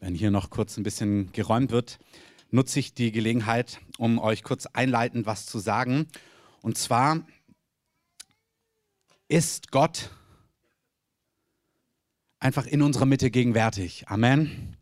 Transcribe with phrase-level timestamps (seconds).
[0.00, 1.98] Wenn hier noch kurz ein bisschen geräumt wird,
[2.50, 6.08] nutze ich die Gelegenheit, um euch kurz einleitend was zu sagen.
[6.62, 7.26] Und zwar
[9.28, 10.08] ist Gott
[12.38, 14.08] einfach in unserer Mitte gegenwärtig.
[14.08, 14.78] Amen.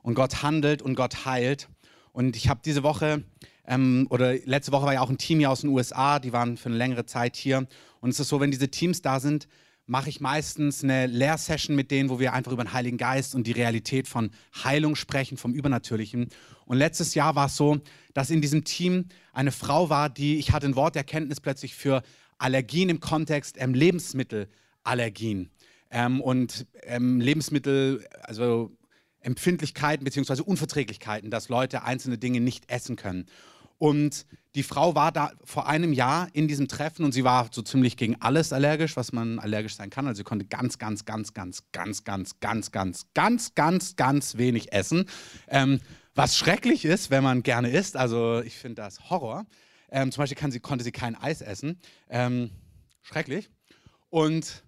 [0.00, 1.68] Und Gott handelt und Gott heilt.
[2.12, 3.22] Und ich habe diese Woche
[3.66, 6.56] ähm, oder letzte Woche war ja auch ein Team hier aus den USA, die waren
[6.56, 7.66] für eine längere Zeit hier.
[8.00, 9.46] Und es ist so, wenn diese Teams da sind,
[9.88, 13.46] mache ich meistens eine Lehrsession mit denen, wo wir einfach über den Heiligen Geist und
[13.46, 14.30] die Realität von
[14.62, 16.28] Heilung sprechen, vom Übernatürlichen.
[16.66, 17.80] Und letztes Jahr war es so,
[18.12, 21.74] dass in diesem Team eine Frau war, die, ich hatte ein Wort der Erkenntnis plötzlich
[21.74, 22.02] für
[22.36, 25.50] Allergien im Kontext ähm, Lebensmittelallergien
[25.90, 28.76] ähm, und ähm, Lebensmittel, also
[29.20, 30.42] Empfindlichkeiten bzw.
[30.42, 33.24] Unverträglichkeiten, dass Leute einzelne Dinge nicht essen können.
[33.78, 37.62] Und die Frau war da vor einem Jahr in diesem Treffen und sie war so
[37.62, 40.06] ziemlich gegen alles allergisch, was man allergisch sein kann.
[40.06, 44.72] Also sie konnte ganz, ganz, ganz, ganz, ganz, ganz, ganz, ganz, ganz, ganz, ganz wenig
[44.72, 45.08] essen.
[45.46, 45.80] Ähm,
[46.14, 47.96] was schrecklich ist, wenn man gerne isst.
[47.96, 49.46] Also ich finde das Horror.
[49.90, 51.80] Ähm, zum Beispiel sie, konnte sie kein Eis essen.
[52.08, 52.50] Ähm,
[53.02, 53.50] schrecklich.
[54.10, 54.64] Und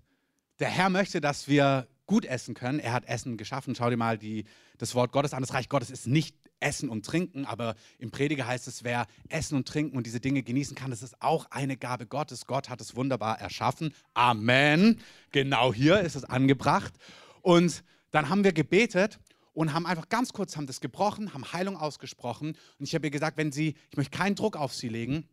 [0.61, 2.79] der Herr möchte, dass wir gut essen können.
[2.79, 3.75] Er hat Essen geschaffen.
[3.75, 4.45] Schau dir mal die,
[4.81, 5.43] das Wort Gottes an.
[5.43, 9.57] Das Reich Gottes ist nicht Essen und Trinken, aber im Prediger heißt es, wer Essen
[9.57, 12.47] und Trinken und diese Dinge genießen kann, das ist auch eine Gabe Gottes.
[12.47, 13.95] Gott hat es wunderbar erschaffen.
[14.15, 15.01] Amen.
[15.33, 16.93] Genau hier ist es angebracht.
[17.43, 19.19] Und dann haben wir gebetet
[19.53, 22.57] und haben einfach ganz kurz haben das gebrochen, haben Heilung ausgesprochen.
[22.79, 25.29] Und ich habe ihr gesagt, wenn Sie, ich möchte keinen Druck auf Sie legen,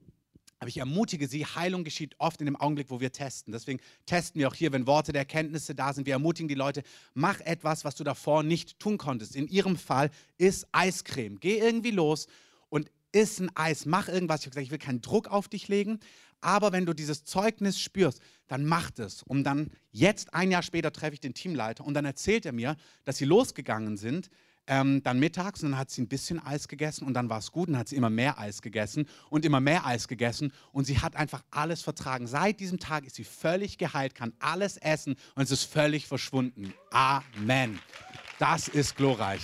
[0.60, 3.52] aber ich ermutige Sie, Heilung geschieht oft in dem Augenblick, wo wir testen.
[3.52, 6.08] Deswegen testen wir auch hier, wenn Worte der Erkenntnisse da sind.
[6.08, 6.84] Wir ermutigen die Leute,
[7.14, 9.36] mach etwas, was du davor nicht tun konntest.
[9.36, 11.40] In Ihrem Fall ist Eiscreme.
[11.40, 12.28] Geh irgendwie los
[12.70, 13.86] und iss ein Eis.
[13.86, 14.42] Mach irgendwas.
[14.42, 16.00] Ich habe gesagt, ich will keinen Druck auf dich legen.
[16.42, 19.24] Aber wenn du dieses Zeugnis spürst, dann mach es.
[19.24, 22.78] Und dann jetzt, ein Jahr später, treffe ich den Teamleiter und dann erzählt er mir,
[23.06, 24.30] dass sie losgegangen sind
[24.68, 27.52] ähm, dann mittags und dann hat sie ein bisschen Eis gegessen und dann war es
[27.52, 30.86] gut und dann hat sie immer mehr Eis gegessen und immer mehr Eis gegessen und
[30.86, 32.28] sie hat einfach alles vertragen.
[32.28, 36.74] Seit diesem Tag ist sie völlig geheilt, kann alles essen und es ist völlig verschwunden.
[36.92, 37.80] Amen.
[38.40, 39.42] Das ist glorreich.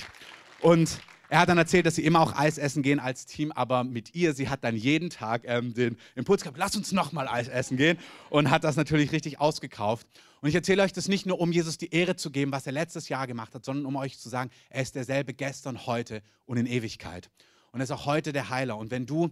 [0.62, 1.00] Und
[1.34, 4.14] er hat dann erzählt, dass sie immer auch Eis essen gehen als Team, aber mit
[4.14, 7.76] ihr, sie hat dann jeden Tag ähm, den Impuls gehabt, lass uns nochmal Eis essen
[7.76, 7.98] gehen
[8.30, 10.06] und hat das natürlich richtig ausgekauft.
[10.42, 12.74] Und ich erzähle euch das nicht nur, um Jesus die Ehre zu geben, was er
[12.74, 16.58] letztes Jahr gemacht hat, sondern um euch zu sagen, er ist derselbe gestern, heute und
[16.58, 17.32] in Ewigkeit.
[17.72, 18.78] Und er ist auch heute der Heiler.
[18.78, 19.32] Und wenn du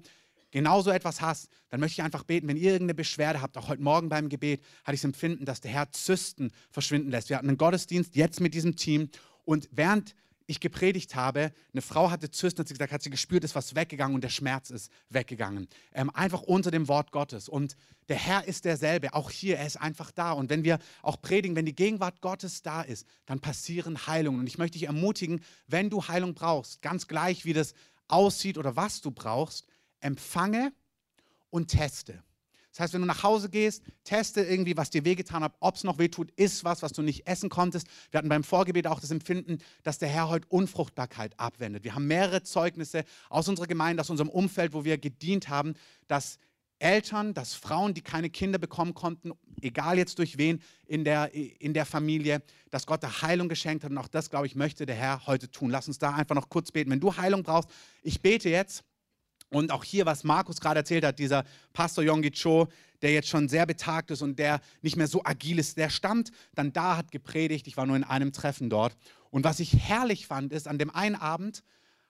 [0.50, 3.84] genauso etwas hast, dann möchte ich einfach beten, wenn ihr irgendeine Beschwerde habt, auch heute
[3.84, 7.30] Morgen beim Gebet, hatte ich das Empfinden, dass der Herr Zysten verschwinden lässt.
[7.30, 9.12] Wir hatten einen Gottesdienst jetzt mit diesem Team
[9.46, 10.16] und während
[10.52, 13.76] ich gepredigt habe, eine Frau hatte Zysten, hat sie gesagt, hat sie gespürt, ist was
[13.76, 15.68] weggegangen und der Schmerz ist weggegangen.
[15.94, 17.50] Ähm, einfach unter dem Wort Gottes.
[17.50, 17.76] Und
[18.10, 20.34] der Herr ist derselbe, auch hier, er ist einfach da.
[20.34, 24.42] Und wenn wir auch predigen, wenn die Gegenwart Gottes da ist, dann passieren Heilungen.
[24.42, 27.74] Und ich möchte dich ermutigen, wenn du Heilung brauchst, ganz gleich wie das
[28.08, 29.66] aussieht oder was du brauchst,
[30.00, 30.74] empfange
[31.50, 32.24] und teste.
[32.72, 35.84] Das heißt, wenn du nach Hause gehst, teste irgendwie, was dir wehgetan hat, ob es
[35.84, 37.88] noch wehtut, ist was, was du nicht essen konntest.
[38.12, 41.84] Wir hatten beim Vorgebet auch das Empfinden, dass der Herr heute Unfruchtbarkeit abwendet.
[41.84, 45.74] Wir haben mehrere Zeugnisse aus unserer Gemeinde, aus unserem Umfeld, wo wir gedient haben,
[46.08, 46.40] dass
[46.82, 51.74] Eltern, dass Frauen, die keine Kinder bekommen konnten, egal jetzt durch wen in der, in
[51.74, 53.92] der Familie, dass Gott da Heilung geschenkt hat.
[53.92, 55.70] Und auch das, glaube ich, möchte der Herr heute tun.
[55.70, 56.90] Lass uns da einfach noch kurz beten.
[56.90, 57.70] Wenn du Heilung brauchst,
[58.02, 58.84] ich bete jetzt
[59.52, 62.70] und auch hier, was Markus gerade erzählt hat, dieser Pastor Yonggi Cho,
[63.02, 66.32] der jetzt schon sehr betagt ist und der nicht mehr so agil ist, der stammt
[66.56, 67.68] dann da, hat gepredigt.
[67.68, 68.96] Ich war nur in einem Treffen dort.
[69.30, 71.64] Und was ich herrlich fand, ist, an dem einen Abend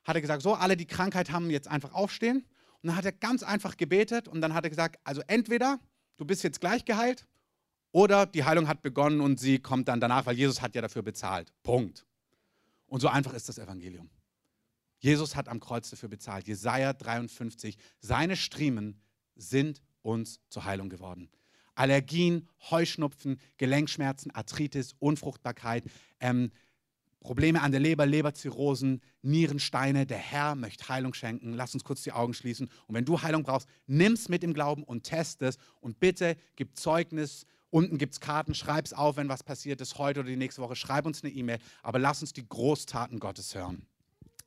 [0.03, 2.46] hat er gesagt, so, alle, die Krankheit haben, jetzt einfach aufstehen.
[2.81, 5.79] Und dann hat er ganz einfach gebetet und dann hat er gesagt, also entweder
[6.18, 7.28] du bist jetzt gleich geheilt
[7.91, 11.02] oder die Heilung hat begonnen und sie kommt dann danach, weil Jesus hat ja dafür
[11.02, 11.52] bezahlt.
[11.63, 12.06] Punkt.
[12.88, 14.09] Und so einfach ist das Evangelium.
[15.01, 16.47] Jesus hat am Kreuz dafür bezahlt.
[16.47, 17.75] Jesaja 53.
[18.00, 19.01] Seine Striemen
[19.35, 21.29] sind uns zur Heilung geworden.
[21.73, 25.84] Allergien, Heuschnupfen, Gelenkschmerzen, Arthritis, Unfruchtbarkeit,
[26.19, 26.51] ähm,
[27.19, 30.05] Probleme an der Leber, Leberzirrhosen, Nierensteine.
[30.05, 31.53] Der Herr möchte Heilung schenken.
[31.53, 32.70] Lass uns kurz die Augen schließen.
[32.87, 35.58] Und wenn du Heilung brauchst, nimm es mit im Glauben und test es.
[35.79, 37.46] Und bitte gib Zeugnis.
[37.70, 38.53] Unten gibt es Karten.
[38.53, 40.76] Schreib es auf, wenn was passiert ist, heute oder die nächste Woche.
[40.76, 41.59] Schreib uns eine E-Mail.
[41.84, 43.85] Aber lass uns die Großtaten Gottes hören.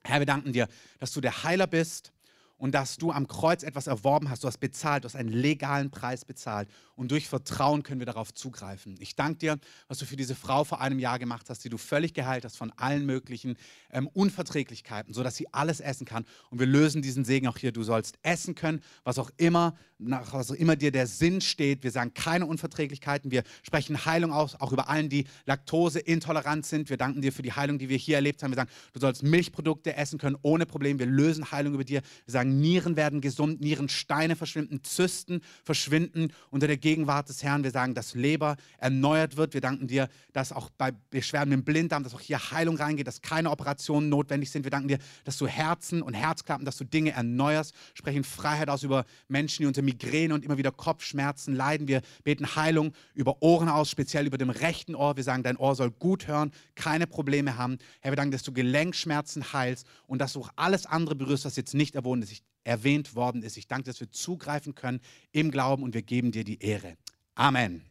[0.05, 0.69] Herr, wir danken dir,
[1.01, 2.13] dass du der Heiler bist
[2.57, 4.45] und dass du am Kreuz etwas erworben hast.
[4.45, 6.69] Du hast bezahlt, du hast einen legalen Preis bezahlt.
[6.97, 8.95] Und durch Vertrauen können wir darauf zugreifen.
[9.01, 9.59] Ich danke dir,
[9.89, 12.57] was du für diese Frau vor einem Jahr gemacht hast, die du völlig geheilt hast
[12.57, 13.57] von allen möglichen
[13.91, 16.25] ähm, Unverträglichkeiten, sodass sie alles essen kann.
[16.51, 17.73] Und wir lösen diesen Segen auch hier.
[17.73, 21.83] Du sollst essen können, was auch immer, nach was auch immer dir der Sinn steht.
[21.83, 23.31] Wir sagen keine Unverträglichkeiten.
[23.31, 26.91] Wir sprechen Heilung aus, auch über allen, die Laktose intolerant sind.
[26.91, 28.53] Wir danken dir für die Heilung, die wir hier erlebt haben.
[28.53, 30.99] Wir sagen, du sollst Milchprodukte essen können ohne Problem.
[30.99, 32.03] Wir lösen Heilung über dir.
[32.25, 37.65] Wir sagen, sagen, Nieren werden gesund, Nierensteine verschwinden, Zysten verschwinden unter der Gegenwart des Herrn.
[37.65, 39.55] Wir sagen, dass Leber erneuert wird.
[39.55, 43.23] Wir danken dir, dass auch bei Beschwerden im Blinddarm, dass auch hier Heilung reingeht, dass
[43.23, 44.65] keine Operationen notwendig sind.
[44.65, 48.83] Wir danken dir, dass du Herzen und Herzklappen, dass du Dinge erneuerst, sprechen Freiheit aus
[48.83, 51.89] über Menschen, die unter Migräne und immer wieder Kopfschmerzen leiden.
[51.89, 55.17] Wir beten Heilung über Ohren aus, speziell über dem rechten Ohr.
[55.17, 57.79] Wir sagen, dein Ohr soll gut hören, keine Probleme haben.
[58.01, 61.57] Herr, wir danken, dass du Gelenkschmerzen heilst und dass du auch alles andere berührst, was
[61.57, 62.34] jetzt nicht erwohnt ist.
[62.65, 63.57] Erwähnt worden ist.
[63.57, 65.01] Ich danke, dass wir zugreifen können
[65.33, 66.97] im Glauben und wir geben dir die Ehre.
[67.35, 67.83] Amen.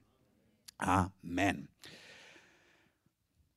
[0.78, 1.68] Amen.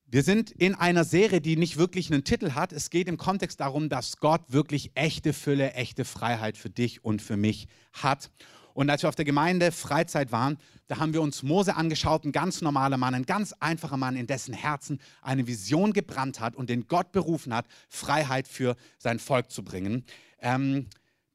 [0.09, 2.71] Wir sind in einer Serie, die nicht wirklich einen Titel hat.
[2.71, 7.21] Es geht im Kontext darum, dass Gott wirklich echte Fülle, echte Freiheit für dich und
[7.21, 8.31] für mich hat.
[8.73, 12.31] Und als wir auf der Gemeinde Freizeit waren, da haben wir uns Mose angeschaut, ein
[12.31, 16.69] ganz normaler Mann, ein ganz einfacher Mann, in dessen Herzen eine Vision gebrannt hat und
[16.69, 20.05] den Gott berufen hat, Freiheit für sein Volk zu bringen.
[20.39, 20.87] Ähm,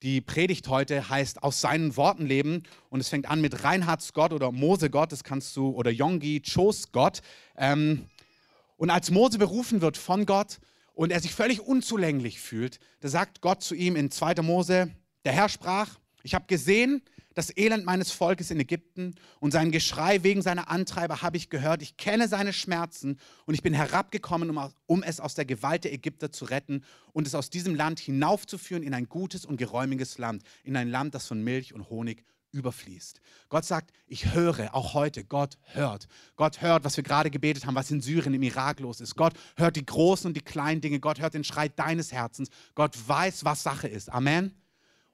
[0.02, 4.32] die Predigt heute heißt aus seinen Worten leben und es fängt an mit Reinhards Gott
[4.32, 7.20] oder Mose Gott, das kannst du, oder Yongi Chos Gott.
[7.56, 8.06] Ähm,
[8.76, 10.58] und als Mose berufen wird von Gott
[10.94, 14.42] und er sich völlig unzulänglich fühlt, da sagt Gott zu ihm in 2.
[14.42, 14.90] Mose,
[15.24, 17.02] der Herr sprach, ich habe gesehen,
[17.34, 21.82] das Elend meines Volkes in Ägypten und sein Geschrei wegen seiner Antreiber habe ich gehört.
[21.82, 24.56] Ich kenne seine Schmerzen und ich bin herabgekommen,
[24.86, 28.82] um, es aus der Gewalt der Ägypter zu retten und es aus diesem Land hinaufzuführen
[28.82, 33.20] in ein gutes und geräumiges Land, in ein Land, das von Milch und Honig überfließt.
[33.48, 36.06] Gott sagt, ich höre, auch heute, Gott hört.
[36.36, 39.16] Gott hört, was wir gerade gebetet haben, was in Syrien, im Irak los ist.
[39.16, 41.00] Gott hört die großen und die kleinen Dinge.
[41.00, 42.50] Gott hört den Schrei deines Herzens.
[42.74, 44.10] Gott weiß, was Sache ist.
[44.12, 44.61] Amen.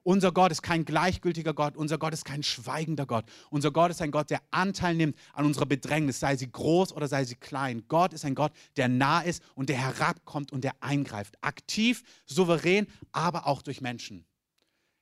[0.09, 3.25] Unser Gott ist kein gleichgültiger Gott, unser Gott ist kein schweigender Gott.
[3.51, 7.07] Unser Gott ist ein Gott, der Anteil nimmt an unserer Bedrängnis, sei sie groß oder
[7.07, 7.83] sei sie klein.
[7.87, 11.35] Gott ist ein Gott, der nah ist und der herabkommt und der eingreift.
[11.41, 14.25] Aktiv, souverän, aber auch durch Menschen.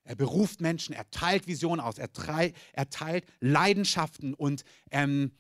[0.04, 2.10] Er beruft Menschen, er teilt Visionen aus, er,
[2.74, 5.32] er teilt Leidenschaften und ähm,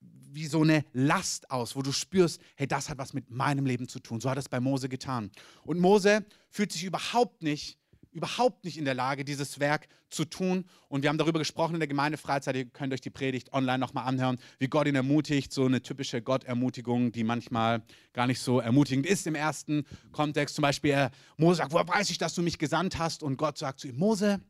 [0.00, 3.86] wie so eine Last aus, wo du spürst, hey, das hat was mit meinem Leben
[3.86, 4.20] zu tun.
[4.20, 5.30] So hat es bei Mose getan.
[5.62, 7.78] Und Mose fühlt sich überhaupt nicht
[8.12, 10.64] überhaupt nicht in der Lage, dieses Werk zu tun.
[10.88, 12.56] Und wir haben darüber gesprochen in der Gemeindefreizeit.
[12.56, 15.52] Ihr könnt euch die Predigt online nochmal anhören, wie Gott ihn ermutigt.
[15.52, 20.56] So eine typische Gott-Ermutigung, die manchmal gar nicht so ermutigend ist im ersten Kontext.
[20.56, 23.22] Zum Beispiel, er, Mose sagt, woher weiß ich, dass du mich gesandt hast?
[23.22, 24.40] Und Gott sagt zu ihm, Mose,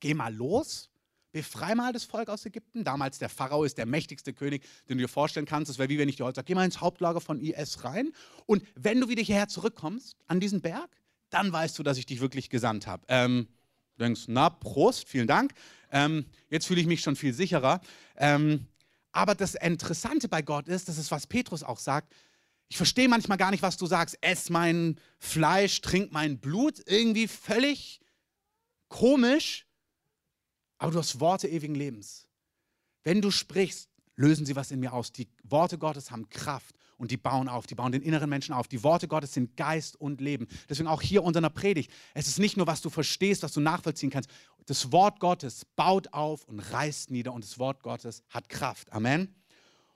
[0.00, 0.90] geh mal los.
[1.32, 2.84] Befrei mal das Volk aus Ägypten.
[2.84, 5.70] Damals der Pharao ist der mächtigste König, den du dir vorstellen kannst.
[5.70, 8.12] Das wäre wie wenn ich dir heute sage, geh mal ins Hauptlager von IS rein.
[8.44, 10.90] Und wenn du wieder hierher zurückkommst, an diesen Berg,
[11.32, 13.04] dann weißt du, dass ich dich wirklich gesandt habe.
[13.08, 13.48] Ähm,
[13.96, 15.52] du denkst, na, Prost, vielen Dank.
[15.90, 17.80] Ähm, jetzt fühle ich mich schon viel sicherer.
[18.16, 18.66] Ähm,
[19.12, 22.14] aber das Interessante bei Gott ist, das ist, was Petrus auch sagt,
[22.68, 24.16] ich verstehe manchmal gar nicht, was du sagst.
[24.22, 26.80] Ess mein Fleisch, trink mein Blut.
[26.86, 28.00] Irgendwie völlig
[28.88, 29.66] komisch.
[30.78, 32.26] Aber du hast Worte ewigen Lebens.
[33.04, 35.12] Wenn du sprichst, lösen sie was in mir aus.
[35.12, 38.68] Die Worte Gottes haben Kraft und die bauen auf, die bauen den inneren Menschen auf.
[38.68, 40.46] Die Worte Gottes sind Geist und Leben.
[40.68, 41.90] Deswegen auch hier unter einer Predigt.
[42.14, 44.30] Es ist nicht nur, was du verstehst, was du nachvollziehen kannst.
[44.66, 48.92] Das Wort Gottes baut auf und reißt nieder und das Wort Gottes hat Kraft.
[48.92, 49.34] Amen.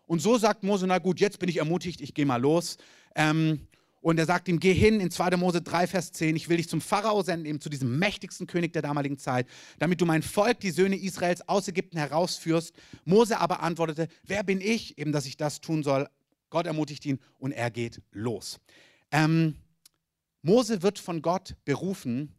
[0.06, 2.76] Und so sagt Mose, na gut, jetzt bin ich ermutigt, ich gehe mal los.
[3.14, 3.68] Ähm,
[4.00, 5.36] und er sagt ihm, geh hin in 2.
[5.36, 8.72] Mose 3, Vers 10, ich will dich zum Pharao senden, eben zu diesem mächtigsten König
[8.72, 9.46] der damaligen Zeit,
[9.78, 12.74] damit du mein Volk, die Söhne Israels, aus Ägypten herausführst.
[13.04, 16.08] Mose aber antwortete, wer bin ich, eben dass ich das tun soll?
[16.50, 18.58] Gott ermutigt ihn und er geht los.
[19.10, 19.56] Ähm,
[20.42, 22.34] Mose wird von Gott berufen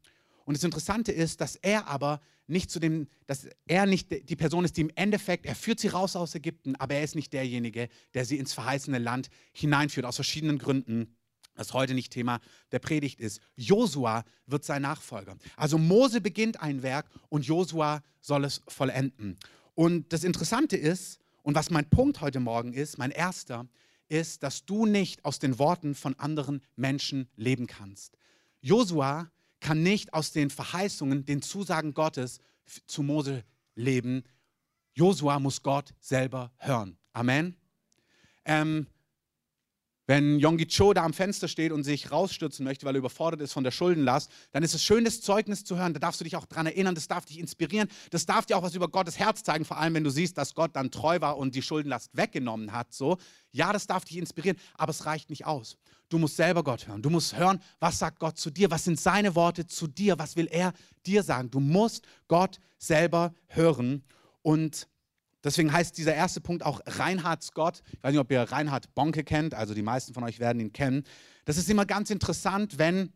[0.46, 4.64] und das Interessante ist, dass er aber nicht zu dem, dass er nicht die Person
[4.64, 7.90] ist, die im Endeffekt, er führt sie raus aus Ägypten, aber er ist nicht derjenige,
[8.14, 11.18] der sie ins verheißene Land hineinführt, aus verschiedenen Gründen
[11.58, 12.40] das heute nicht Thema
[12.72, 13.42] der Predigt ist.
[13.56, 15.36] Josua wird sein Nachfolger.
[15.56, 19.38] Also Mose beginnt ein Werk und Josua soll es vollenden.
[19.74, 23.68] Und das Interessante ist, und was mein Punkt heute Morgen ist, mein erster,
[24.10, 28.18] ist, dass du nicht aus den Worten von anderen Menschen leben kannst.
[28.62, 32.40] Josua kann nicht aus den Verheißungen, den Zusagen Gottes
[32.86, 33.44] zu Mose
[33.76, 34.24] leben.
[34.94, 36.98] Josua muss Gott selber hören.
[37.14, 37.56] Amen.
[38.46, 38.88] Ähm,
[40.08, 43.52] Wenn Yonggi Cho da am Fenster steht und sich rausstürzen möchte, weil er überfordert ist
[43.52, 45.94] von der Schuldenlast, dann ist es schön, das Zeugnis zu hören.
[45.94, 48.64] Da darfst du dich auch dran erinnern, das darf dich inspirieren, das darf dir auch
[48.64, 51.38] was über Gottes Herz zeigen, vor allem wenn du siehst, dass Gott dann treu war
[51.38, 52.94] und die Schuldenlast weggenommen hat.
[52.94, 53.18] So,
[53.52, 55.78] ja, das darf dich inspirieren, aber es reicht nicht aus.
[56.08, 57.02] Du musst selber Gott hören.
[57.02, 60.38] Du musst hören, was sagt Gott zu dir, was sind seine Worte zu dir, was
[60.38, 60.72] will er
[61.06, 61.52] dir sagen.
[61.52, 64.04] Du musst Gott selber hören
[64.42, 64.88] und
[65.48, 67.82] Deswegen heißt dieser erste Punkt auch Reinhards Gott.
[67.94, 70.74] Ich weiß nicht, ob ihr Reinhard Bonke kennt, also die meisten von euch werden ihn
[70.74, 71.04] kennen.
[71.46, 73.14] Das ist immer ganz interessant, wenn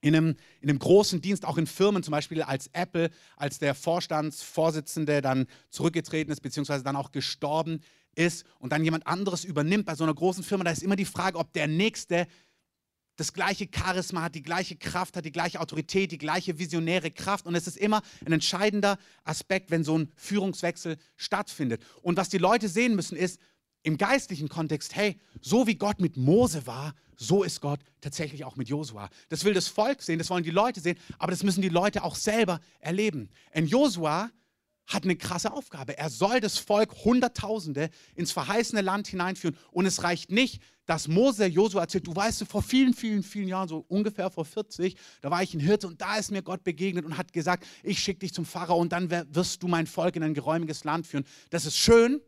[0.00, 3.76] in einem, in einem großen Dienst, auch in Firmen, zum Beispiel als Apple, als der
[3.76, 7.80] Vorstandsvorsitzende dann zurückgetreten ist, beziehungsweise dann auch gestorben
[8.16, 11.04] ist und dann jemand anderes übernimmt bei so einer großen Firma, da ist immer die
[11.04, 12.26] Frage, ob der Nächste
[13.20, 17.44] das gleiche Charisma hat, die gleiche Kraft hat, die gleiche Autorität, die gleiche visionäre Kraft.
[17.44, 21.82] Und es ist immer ein entscheidender Aspekt, wenn so ein Führungswechsel stattfindet.
[22.00, 23.38] Und was die Leute sehen müssen, ist
[23.82, 28.56] im geistlichen Kontext, hey, so wie Gott mit Mose war, so ist Gott tatsächlich auch
[28.56, 29.10] mit Josua.
[29.28, 32.02] Das will das Volk sehen, das wollen die Leute sehen, aber das müssen die Leute
[32.02, 33.28] auch selber erleben.
[33.52, 34.30] In Josua
[34.90, 35.96] hat eine krasse Aufgabe.
[35.96, 39.56] Er soll das Volk Hunderttausende ins verheißene Land hineinführen.
[39.70, 43.68] Und es reicht nicht, dass Mose Josua erzählt, du weißt, vor vielen, vielen, vielen Jahren,
[43.68, 47.04] so ungefähr vor 40, da war ich ein Hirte und da ist mir Gott begegnet
[47.04, 50.24] und hat gesagt, ich schicke dich zum Pharao und dann wirst du mein Volk in
[50.24, 51.24] ein geräumiges Land führen.
[51.50, 52.20] Das ist schön,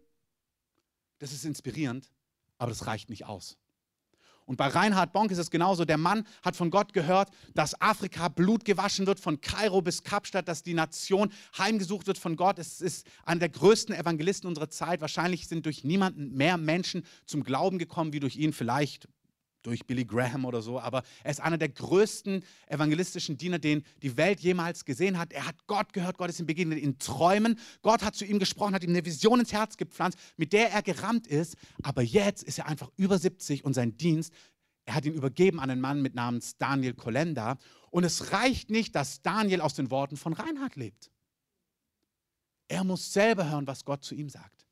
[1.18, 2.12] das ist inspirierend,
[2.58, 3.58] aber das reicht nicht aus.
[4.46, 5.84] Und bei Reinhard Bonk ist es genauso.
[5.84, 10.48] Der Mann hat von Gott gehört, dass Afrika Blut gewaschen wird, von Kairo bis Kapstadt,
[10.48, 12.58] dass die Nation heimgesucht wird von Gott.
[12.58, 15.00] Es ist einer der größten Evangelisten unserer Zeit.
[15.00, 18.52] Wahrscheinlich sind durch niemanden mehr Menschen zum Glauben gekommen wie durch ihn.
[18.52, 19.08] Vielleicht
[19.62, 24.16] durch Billy Graham oder so, aber er ist einer der größten evangelistischen Diener, den die
[24.16, 25.32] Welt jemals gesehen hat.
[25.32, 27.58] Er hat Gott gehört, Gott ist ihm begegnet in Träumen.
[27.82, 30.82] Gott hat zu ihm gesprochen, hat ihm eine Vision ins Herz gepflanzt, mit der er
[30.82, 31.56] gerammt ist.
[31.82, 34.32] Aber jetzt ist er einfach über 70 und sein Dienst,
[34.84, 37.56] er hat ihn übergeben an einen Mann mit Namens Daniel Kolenda.
[37.90, 41.10] Und es reicht nicht, dass Daniel aus den Worten von Reinhard lebt.
[42.68, 44.66] Er muss selber hören, was Gott zu ihm sagt.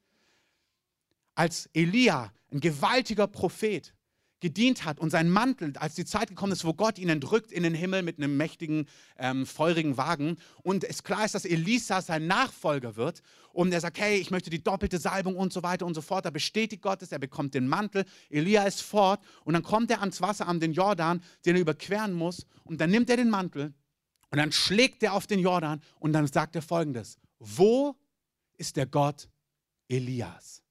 [1.34, 3.94] Als Elia, ein gewaltiger Prophet,
[4.40, 7.62] gedient hat und sein Mantel, als die Zeit gekommen ist, wo Gott ihn entrückt in
[7.62, 8.86] den Himmel mit einem mächtigen,
[9.18, 10.36] ähm, feurigen Wagen.
[10.62, 13.22] Und es klar ist, dass Elisa sein Nachfolger wird.
[13.52, 16.24] Und er sagt, hey, ich möchte die doppelte Salbung und so weiter und so fort,
[16.24, 19.20] da bestätigt Gott es, er bekommt den Mantel, Elia ist fort.
[19.44, 22.46] Und dann kommt er ans Wasser, an den Jordan, den er überqueren muss.
[22.64, 23.74] Und dann nimmt er den Mantel
[24.30, 25.82] und dann schlägt er auf den Jordan.
[25.98, 27.96] Und dann sagt er folgendes, wo
[28.56, 29.28] ist der Gott
[29.88, 30.62] Elias?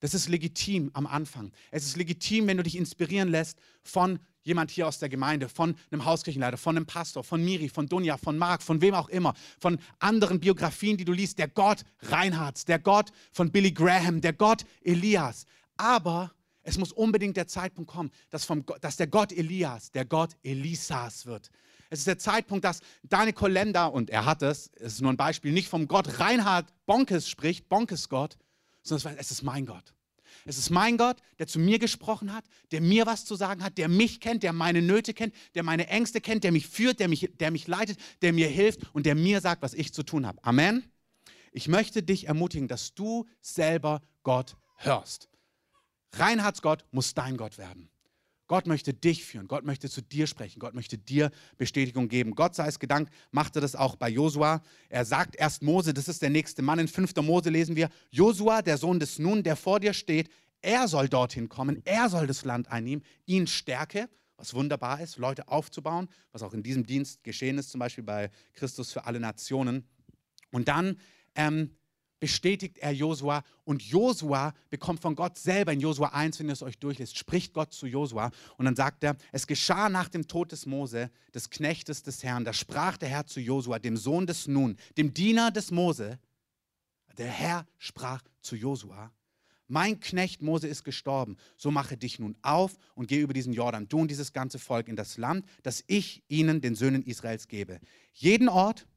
[0.00, 1.52] Das ist legitim am Anfang.
[1.70, 5.76] Es ist legitim, wenn du dich inspirieren lässt von jemand hier aus der Gemeinde, von
[5.90, 9.34] einem Hauskirchenleiter, von einem Pastor, von Miri, von Dunja, von Marc, von wem auch immer,
[9.58, 14.32] von anderen Biografien, die du liest, der Gott Reinhards, der Gott von Billy Graham, der
[14.32, 15.44] Gott Elias.
[15.76, 20.36] Aber es muss unbedingt der Zeitpunkt kommen, dass, vom, dass der Gott Elias der Gott
[20.42, 21.50] Elisas wird.
[21.90, 25.16] Es ist der Zeitpunkt, dass deine Kolenda, und er hat es, es ist nur ein
[25.16, 28.38] Beispiel, nicht vom Gott Reinhard Bonkes spricht, Bonkes Gott,
[28.82, 29.94] sondern es ist mein Gott.
[30.44, 33.78] Es ist mein Gott, der zu mir gesprochen hat, der mir was zu sagen hat,
[33.78, 37.08] der mich kennt, der meine Nöte kennt, der meine Ängste kennt, der mich führt, der
[37.08, 40.26] mich, der mich leitet, der mir hilft und der mir sagt, was ich zu tun
[40.26, 40.42] habe.
[40.44, 40.84] Amen.
[41.52, 45.28] Ich möchte dich ermutigen, dass du selber Gott hörst.
[46.12, 47.90] Reinhards Gott muss dein Gott werden.
[48.50, 52.34] Gott möchte dich führen, Gott möchte zu dir sprechen, Gott möchte dir Bestätigung geben.
[52.34, 54.60] Gott sei es gedankt, machte das auch bei Josua.
[54.88, 56.80] Er sagt erst Mose, das ist der nächste Mann.
[56.80, 57.14] In 5.
[57.22, 60.30] Mose lesen wir, Josua, der Sohn des Nun, der vor dir steht,
[60.62, 65.46] er soll dorthin kommen, er soll das Land einnehmen, ihn stärke, was wunderbar ist, Leute
[65.46, 69.84] aufzubauen, was auch in diesem Dienst geschehen ist, zum Beispiel bei Christus für alle Nationen.
[70.50, 70.98] Und dann
[71.36, 71.76] ähm,
[72.20, 76.62] bestätigt er Josua und Josua bekommt von Gott selber in Josua 1, wenn ihr es
[76.62, 80.52] euch durchlässt, spricht Gott zu Josua und dann sagt er, es geschah nach dem Tod
[80.52, 84.46] des Mose, des Knechtes des Herrn, da sprach der Herr zu Josua, dem Sohn des
[84.46, 86.18] Nun, dem Diener des Mose,
[87.16, 89.10] der Herr sprach zu Josua,
[89.70, 93.88] mein Knecht Mose ist gestorben, so mache dich nun auf und geh über diesen Jordan,
[93.88, 97.78] du und dieses ganze Volk in das Land, das ich ihnen, den Söhnen Israels, gebe.
[98.12, 98.88] Jeden Ort,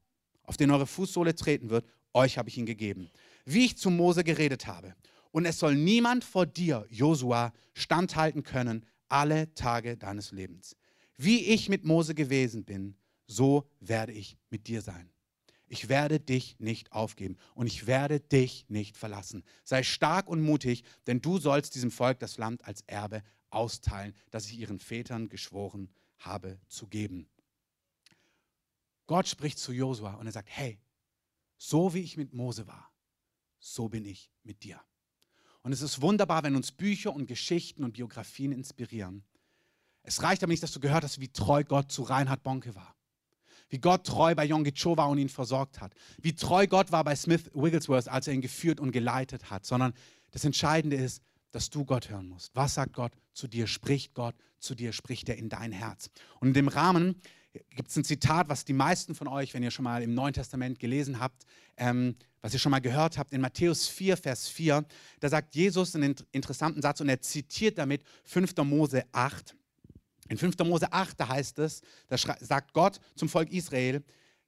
[0.42, 3.10] auf den eure Fußsohle treten wird, euch habe ich ihn gegeben,
[3.44, 4.94] wie ich zu Mose geredet habe.
[5.30, 10.76] Und es soll niemand vor dir, Josua, standhalten können alle Tage deines Lebens.
[11.16, 15.10] Wie ich mit Mose gewesen bin, so werde ich mit dir sein.
[15.66, 19.44] Ich werde dich nicht aufgeben und ich werde dich nicht verlassen.
[19.64, 24.46] Sei stark und mutig, denn du sollst diesem Volk das Land als Erbe austeilen, das
[24.46, 27.28] ich ihren Vätern geschworen habe zu geben.
[29.06, 30.78] Gott spricht zu Josua und er sagt, hey,
[31.68, 32.92] so wie ich mit Mose war,
[33.58, 34.80] so bin ich mit dir.
[35.62, 39.24] Und es ist wunderbar, wenn uns Bücher und Geschichten und Biografien inspirieren.
[40.02, 42.94] Es reicht aber nicht, dass du gehört hast, wie treu Gott zu Reinhard Bonke war.
[43.70, 45.94] Wie Gott treu bei Yonggi Cho war und ihn versorgt hat.
[46.18, 49.64] Wie treu Gott war bei Smith Wigglesworth, als er ihn geführt und geleitet hat.
[49.64, 49.94] Sondern
[50.32, 52.54] das Entscheidende ist, dass du Gott hören musst.
[52.54, 53.66] Was sagt Gott zu dir?
[53.66, 54.92] Spricht Gott zu dir?
[54.92, 56.10] Spricht er in dein Herz?
[56.40, 57.22] Und in dem Rahmen
[57.70, 60.32] gibt es ein Zitat, was die meisten von euch, wenn ihr schon mal im Neuen
[60.32, 61.44] Testament gelesen habt,
[61.76, 64.84] ähm, was ihr schon mal gehört habt, in Matthäus 4, Vers 4,
[65.20, 68.56] da sagt Jesus einen interessanten Satz und er zitiert damit 5.
[68.64, 69.56] Mose 8.
[70.28, 70.58] In 5.
[70.64, 74.02] Mose 8, da heißt es, da sagt Gott zum Volk Israel,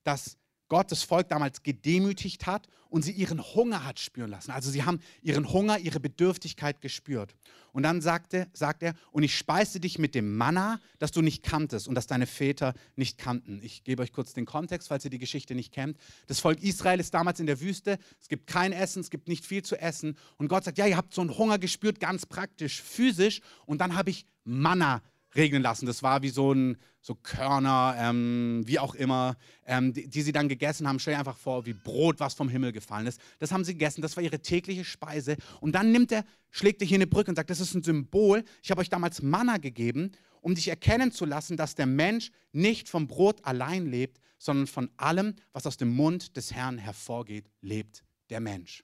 [0.04, 0.36] dass
[0.68, 4.50] Gott das Volk damals gedemütigt hat und sie ihren Hunger hat spüren lassen.
[4.50, 7.34] Also sie haben ihren Hunger, ihre Bedürftigkeit gespürt.
[7.72, 11.42] Und dann sagte, sagt er, und ich speise dich mit dem Manna, das du nicht
[11.42, 13.60] kanntest und das deine Väter nicht kannten.
[13.62, 15.98] Ich gebe euch kurz den Kontext, falls ihr die Geschichte nicht kennt.
[16.26, 19.44] Das Volk Israel ist damals in der Wüste, es gibt kein Essen, es gibt nicht
[19.44, 20.16] viel zu essen.
[20.38, 23.40] Und Gott sagt, ja, ihr habt so einen Hunger gespürt, ganz praktisch, physisch.
[23.66, 25.02] Und dann habe ich Manna
[25.36, 25.86] regnen lassen.
[25.86, 30.32] Das war wie so ein so Körner, ähm, wie auch immer, ähm, die, die, sie
[30.32, 30.98] dann gegessen haben.
[30.98, 33.20] Stell dir einfach vor, wie Brot, was vom Himmel gefallen ist.
[33.38, 35.36] Das haben sie gegessen, das war ihre tägliche Speise.
[35.60, 38.42] Und dann nimmt er, schlägt er hier eine Brücke und sagt, das ist ein Symbol.
[38.62, 42.88] Ich habe euch damals Manna gegeben, um dich erkennen zu lassen, dass der Mensch nicht
[42.88, 48.02] vom Brot allein lebt, sondern von allem, was aus dem Mund des Herrn hervorgeht, lebt
[48.30, 48.82] der Mensch.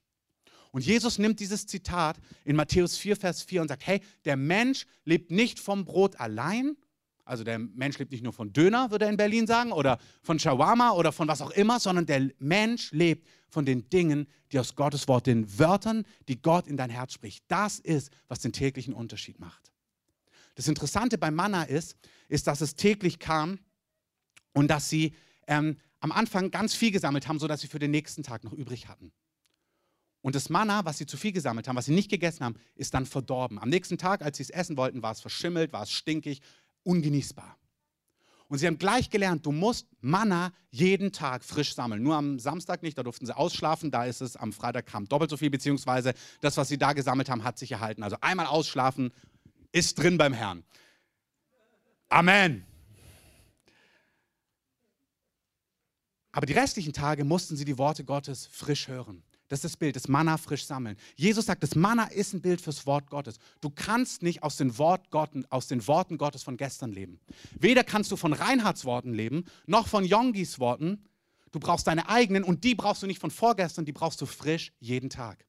[0.73, 4.87] Und Jesus nimmt dieses Zitat in Matthäus 4, Vers 4 und sagt, hey, der Mensch
[5.05, 6.77] lebt nicht vom Brot allein,
[7.25, 10.39] also der Mensch lebt nicht nur von Döner, würde er in Berlin sagen, oder von
[10.39, 14.75] Shawarma oder von was auch immer, sondern der Mensch lebt von den Dingen, die aus
[14.75, 17.45] Gottes Wort, den Wörtern, die Gott in dein Herz spricht.
[17.49, 19.71] Das ist, was den täglichen Unterschied macht.
[20.55, 21.97] Das Interessante bei Manna ist,
[22.29, 23.59] ist, dass es täglich kam
[24.53, 25.15] und dass sie
[25.47, 28.89] ähm, am Anfang ganz viel gesammelt haben, sodass sie für den nächsten Tag noch übrig
[28.89, 29.13] hatten.
[30.23, 32.95] Und das Manna, was sie zu viel gesammelt haben, was sie nicht gegessen haben, ist
[32.95, 33.59] dann verdorben.
[33.59, 36.41] Am nächsten Tag, als sie es essen wollten, war es verschimmelt, war es stinkig,
[36.85, 37.59] ungenießbar.
[38.47, 42.03] Und sie haben gleich gelernt, du musst Manna jeden Tag frisch sammeln.
[42.03, 45.31] Nur am Samstag nicht, da durften sie ausschlafen, da ist es am Freitag kam doppelt
[45.31, 48.03] so viel, beziehungsweise das, was sie da gesammelt haben, hat sich erhalten.
[48.03, 49.11] Also einmal ausschlafen
[49.73, 50.65] ist drin beim Herrn.
[52.11, 52.67] Amen.
[56.31, 59.23] Aber die restlichen Tage mussten sie die Worte Gottes frisch hören.
[59.53, 60.97] Das ist das Bild, das Manna frisch sammeln.
[61.15, 63.37] Jesus sagt, das Manna ist ein Bild fürs Wort Gottes.
[63.61, 67.21] Du kannst nicht aus den, Wort Gott, aus den Worten Gottes von gestern leben.
[67.61, 71.05] Weder kannst du von Reinhards Worten leben, noch von Yongis Worten.
[71.51, 74.73] Du brauchst deine eigenen und die brauchst du nicht von vorgestern, die brauchst du frisch
[74.81, 75.45] jeden Tag.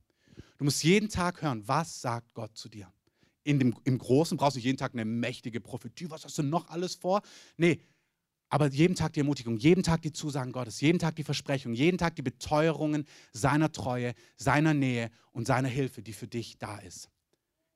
[0.57, 2.91] Du musst jeden Tag hören, was sagt Gott zu dir.
[3.45, 6.09] In dem, Im Großen brauchst du jeden Tag eine mächtige Prophetie.
[6.09, 7.21] Was hast du noch alles vor?
[7.55, 7.79] Nee,
[8.53, 11.97] aber jeden Tag die Ermutigung, jeden Tag die Zusagen Gottes, jeden Tag die Versprechung, jeden
[11.97, 17.09] Tag die Beteuerungen seiner Treue, seiner Nähe und seiner Hilfe, die für dich da ist.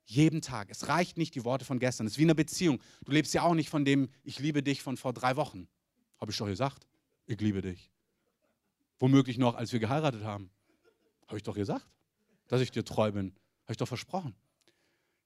[0.04, 0.70] Jeden Tag.
[0.70, 2.06] Es reicht nicht die Worte von gestern.
[2.06, 2.80] Es ist wie eine Beziehung.
[3.04, 5.66] Du lebst ja auch nicht von dem, ich liebe dich von vor drei Wochen.
[6.20, 6.86] Habe ich doch gesagt.
[7.26, 7.90] Ich liebe dich.
[9.00, 10.48] Womöglich noch, als wir geheiratet haben.
[11.26, 11.88] Habe ich doch gesagt,
[12.46, 13.34] dass ich dir treu bin.
[13.64, 14.32] Habe ich doch versprochen.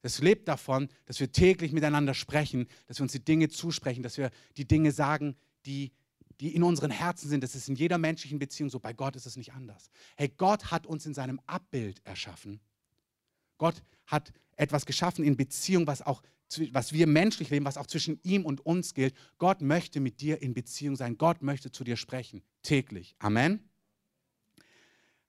[0.03, 4.19] Es lebt davon, dass wir täglich miteinander sprechen, dass wir uns die Dinge zusprechen, dass
[4.19, 5.93] wir die Dinge sagen, die,
[6.41, 7.45] die in unseren Herzen sind.
[7.45, 8.81] Das ist in jeder menschlichen Beziehung so.
[8.81, 9.91] Bei Gott ist es nicht anders.
[10.17, 12.61] Hey, Gott hat uns in seinem Abbild erschaffen.
[13.59, 16.23] Gott hat etwas geschaffen in Beziehung, was auch
[16.73, 19.15] was wir menschlich leben, was auch zwischen ihm und uns gilt.
[19.39, 21.17] Gott möchte mit dir in Beziehung sein.
[21.17, 23.17] Gott möchte zu dir sprechen, täglich.
[23.19, 23.71] Amen.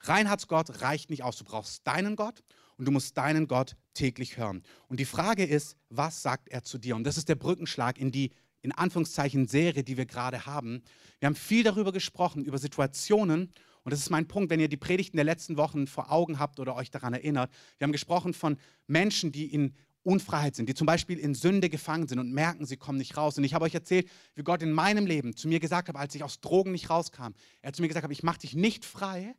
[0.02, 1.38] Reinheitsgott reicht nicht aus.
[1.38, 2.44] Du brauchst deinen Gott
[2.78, 4.64] und du musst deinen Gott täglich hören.
[4.88, 6.96] Und die Frage ist, was sagt er zu dir?
[6.96, 8.32] Und das ist der Brückenschlag in die
[8.64, 10.82] in Anführungszeichen Serie, die wir gerade haben.
[11.20, 13.52] Wir haben viel darüber gesprochen, über Situationen.
[13.84, 16.60] Und das ist mein Punkt, wenn ihr die Predigten der letzten Wochen vor Augen habt
[16.60, 17.52] oder euch daran erinnert.
[17.78, 18.58] Wir haben gesprochen von
[18.88, 22.78] Menschen, die in Unfreiheit sind, die zum Beispiel in Sünde gefangen sind und merken, sie
[22.78, 23.38] kommen nicht raus.
[23.38, 26.16] Und ich habe euch erzählt, wie Gott in meinem Leben zu mir gesagt hat, als
[26.16, 27.34] ich aus Drogen nicht rauskam.
[27.62, 29.36] Er hat zu mir gesagt, ich mache dich nicht frei,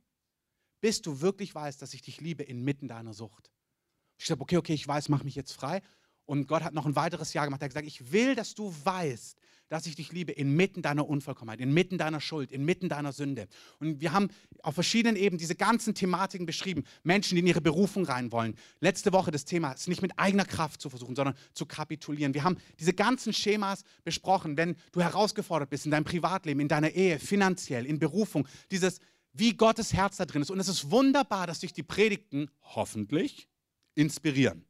[0.85, 3.51] bis du wirklich weißt, dass ich dich liebe inmitten deiner Sucht.
[4.19, 5.81] Ich sage, okay, okay, ich weiß, mach mich jetzt frei.
[6.27, 7.63] Und Gott hat noch ein weiteres Jahr gemacht.
[7.63, 11.61] Er hat gesagt, ich will, dass du weißt, dass ich dich liebe inmitten deiner Unvollkommenheit,
[11.61, 13.49] inmitten deiner Schuld, inmitten deiner Sünde.
[13.81, 14.29] Und wir haben
[14.63, 16.85] auf verschiedenen Ebenen diese ganzen Thematiken beschrieben.
[17.03, 18.55] Menschen, die in ihre Berufung rein wollen.
[18.81, 22.35] Letzte Woche das Thema ist nicht mit eigener Kraft zu versuchen, sondern zu kapitulieren.
[22.35, 26.91] Wir haben diese ganzen Schemas besprochen, wenn du herausgefordert bist in deinem Privatleben, in deiner
[26.91, 28.47] Ehe, finanziell, in Berufung.
[28.71, 29.01] Dieses,
[29.35, 30.51] wie Gottes Herz da drin ist.
[30.51, 33.49] Und es ist wunderbar, dass dich die Predigten hoffentlich
[33.95, 34.65] inspirieren.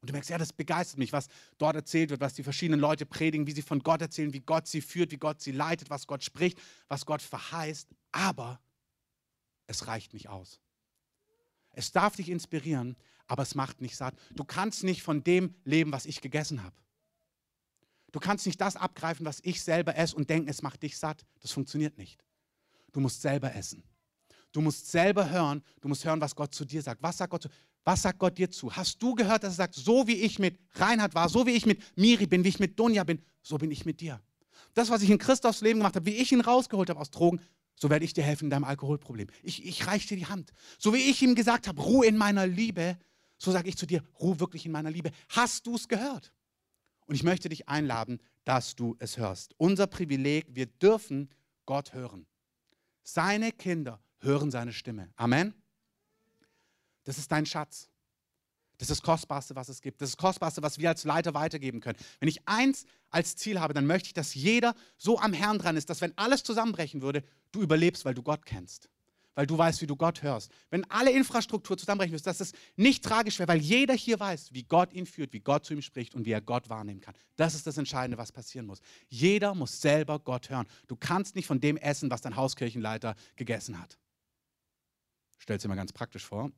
[0.00, 3.06] Und du merkst, ja, das begeistert mich, was dort erzählt wird, was die verschiedenen Leute
[3.06, 6.06] predigen, wie sie von Gott erzählen, wie Gott sie führt, wie Gott sie leitet, was
[6.06, 7.88] Gott spricht, was Gott verheißt.
[8.12, 8.60] Aber
[9.66, 10.60] es reicht nicht aus.
[11.72, 14.14] Es darf dich inspirieren, aber es macht nicht satt.
[14.32, 16.76] Du kannst nicht von dem leben, was ich gegessen habe.
[18.12, 21.24] Du kannst nicht das abgreifen, was ich selber esse und denken, es macht dich satt.
[21.40, 22.22] Das funktioniert nicht.
[22.92, 23.82] Du musst selber essen.
[24.54, 27.02] Du musst selber hören, du musst hören, was Gott zu dir sagt.
[27.02, 27.48] Was sagt Gott zu,
[27.82, 28.74] was sagt Gott dir zu?
[28.74, 31.66] Hast du gehört, dass er sagt, so wie ich mit Reinhard war, so wie ich
[31.66, 34.22] mit Miri bin, wie ich mit Donja bin, so bin ich mit dir.
[34.72, 37.40] Das, was ich in Christophs Leben gemacht habe, wie ich ihn rausgeholt habe aus Drogen,
[37.74, 39.26] so werde ich dir helfen in deinem Alkoholproblem.
[39.42, 40.52] Ich, ich reiche dir die Hand.
[40.78, 42.96] So wie ich ihm gesagt habe, ruh in meiner Liebe,
[43.38, 45.10] so sage ich zu dir, ruh wirklich in meiner Liebe.
[45.30, 46.32] Hast du es gehört?
[47.06, 49.52] Und ich möchte dich einladen, dass du es hörst.
[49.58, 51.28] Unser Privileg, wir dürfen
[51.66, 52.26] Gott hören.
[53.02, 55.10] Seine Kinder hören seine Stimme.
[55.16, 55.54] Amen.
[57.04, 57.88] Das ist dein Schatz.
[58.78, 60.00] Das ist das Kostbarste, was es gibt.
[60.00, 61.98] Das ist das Kostbarste, was wir als Leiter weitergeben können.
[62.18, 65.76] Wenn ich eins als Ziel habe, dann möchte ich, dass jeder so am Herrn dran
[65.76, 68.88] ist, dass wenn alles zusammenbrechen würde, du überlebst, weil du Gott kennst.
[69.36, 70.50] Weil du weißt, wie du Gott hörst.
[70.70, 74.62] Wenn alle Infrastruktur zusammenbrechen würde, dass es nicht tragisch wäre, weil jeder hier weiß, wie
[74.64, 77.14] Gott ihn führt, wie Gott zu ihm spricht und wie er Gott wahrnehmen kann.
[77.36, 78.80] Das ist das Entscheidende, was passieren muss.
[79.08, 80.66] Jeder muss selber Gott hören.
[80.86, 83.98] Du kannst nicht von dem essen, was dein Hauskirchenleiter gegessen hat.
[85.38, 86.50] Stell dir mal ganz praktisch vor.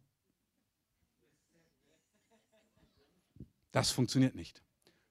[3.73, 4.63] Das funktioniert nicht.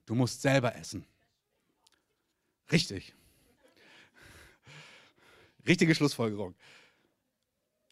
[0.05, 1.05] Du musst selber essen.
[2.71, 3.13] Richtig.
[5.67, 6.55] Richtige Schlussfolgerung.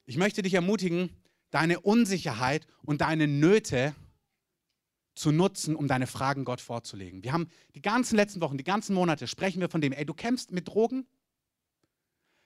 [0.06, 1.10] Ich möchte dich ermutigen,
[1.50, 3.96] deine Unsicherheit und deine Nöte
[5.16, 7.24] zu nutzen, um deine Fragen Gott vorzulegen.
[7.24, 10.14] Wir haben die ganzen letzten Wochen, die ganzen Monate sprechen wir von dem, ey, du
[10.14, 11.06] kämpfst mit Drogen.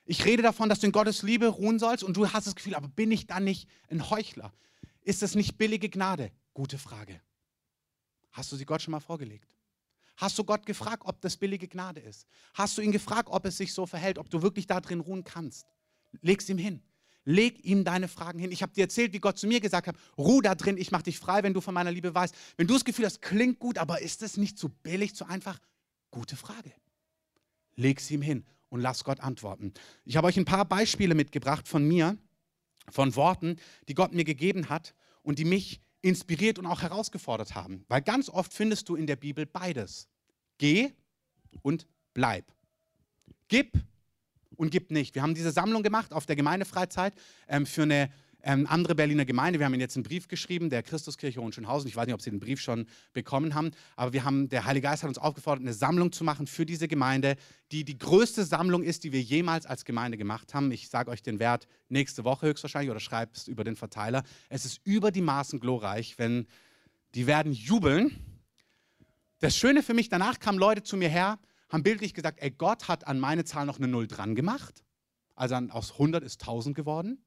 [0.09, 2.75] Ich rede davon, dass du in Gottes Liebe ruhen sollst und du hast das Gefühl,
[2.75, 4.53] aber bin ich dann nicht ein Heuchler?
[5.01, 6.31] Ist das nicht billige Gnade?
[6.53, 7.21] Gute Frage.
[8.31, 9.53] Hast du sie Gott schon mal vorgelegt?
[10.15, 12.25] Hast du Gott gefragt, ob das billige Gnade ist?
[12.53, 15.25] Hast du ihn gefragt, ob es sich so verhält, ob du wirklich da drin ruhen
[15.25, 15.65] kannst?
[16.21, 16.81] Leg's ihm hin.
[17.25, 18.53] Leg ihm deine Fragen hin.
[18.53, 21.03] Ich habe dir erzählt, wie Gott zu mir gesagt hat, ruh da drin, ich mache
[21.03, 22.33] dich frei, wenn du von meiner Liebe weißt.
[22.55, 25.59] Wenn du das Gefühl hast, klingt gut, aber ist es nicht zu billig, zu einfach?
[26.11, 26.71] Gute Frage.
[27.75, 29.73] Leg's ihm hin und lass Gott antworten.
[30.05, 32.17] Ich habe euch ein paar Beispiele mitgebracht von mir,
[32.89, 37.83] von Worten, die Gott mir gegeben hat und die mich inspiriert und auch herausgefordert haben.
[37.87, 40.07] Weil ganz oft findest du in der Bibel beides.
[40.57, 40.93] Geh
[41.61, 42.45] und bleib.
[43.47, 43.73] Gib
[44.55, 45.15] und gib nicht.
[45.15, 47.13] Wir haben diese Sammlung gemacht auf der Gemeindefreizeit
[47.47, 48.11] ähm, für eine
[48.43, 49.59] ähm, andere Berliner Gemeinde.
[49.59, 51.87] Wir haben ihnen jetzt einen Brief geschrieben, der Christuskirche Hohenschönhausen.
[51.87, 54.87] Ich weiß nicht, ob sie den Brief schon bekommen haben, aber wir haben, der Heilige
[54.87, 57.35] Geist hat uns aufgefordert, eine Sammlung zu machen für diese Gemeinde,
[57.71, 60.71] die die größte Sammlung ist, die wir jemals als Gemeinde gemacht haben.
[60.71, 64.23] Ich sage euch den Wert nächste Woche höchstwahrscheinlich oder schreibe es über den Verteiler.
[64.49, 66.47] Es ist über die Maßen glorreich, wenn
[67.15, 68.15] die werden jubeln.
[69.39, 72.87] Das Schöne für mich, danach kamen Leute zu mir her, haben bildlich gesagt, ey, Gott
[72.87, 74.83] hat an meine Zahl noch eine Null dran gemacht.
[75.35, 77.19] Also aus 100 ist 1000 geworden.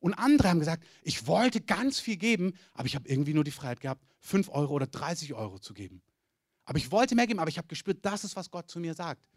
[0.00, 3.50] Und andere haben gesagt, ich wollte ganz viel geben, aber ich habe irgendwie nur die
[3.50, 6.02] Freiheit gehabt, 5 Euro oder 30 Euro zu geben.
[6.64, 8.94] Aber ich wollte mehr geben, aber ich habe gespürt, das ist, was Gott zu mir
[8.94, 9.28] sagt.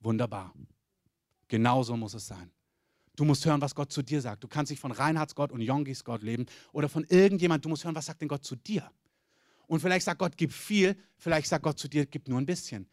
[0.00, 0.52] Wunderbar.
[1.48, 2.50] Genauso muss es sein.
[3.16, 4.42] Du musst hören, was Gott zu dir sagt.
[4.42, 7.64] Du kannst nicht von Reinhards Gott und Jongis Gott leben oder von irgendjemand.
[7.64, 8.90] Du musst hören, was sagt denn Gott zu dir.
[9.66, 10.96] Und vielleicht sagt Gott, gib viel.
[11.16, 12.88] Vielleicht sagt Gott zu dir, gib nur ein bisschen.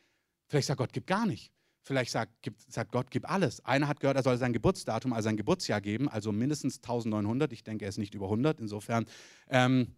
[0.47, 1.51] Vielleicht sagt Gott, gib gar nicht.
[1.83, 3.65] Vielleicht sagt, gibt, sagt Gott, gib alles.
[3.65, 7.51] Einer hat gehört, er soll sein Geburtsdatum, also sein Geburtsjahr geben, also mindestens 1900.
[7.53, 8.59] Ich denke, er ist nicht über 100.
[8.59, 9.05] Insofern,
[9.49, 9.95] ähm,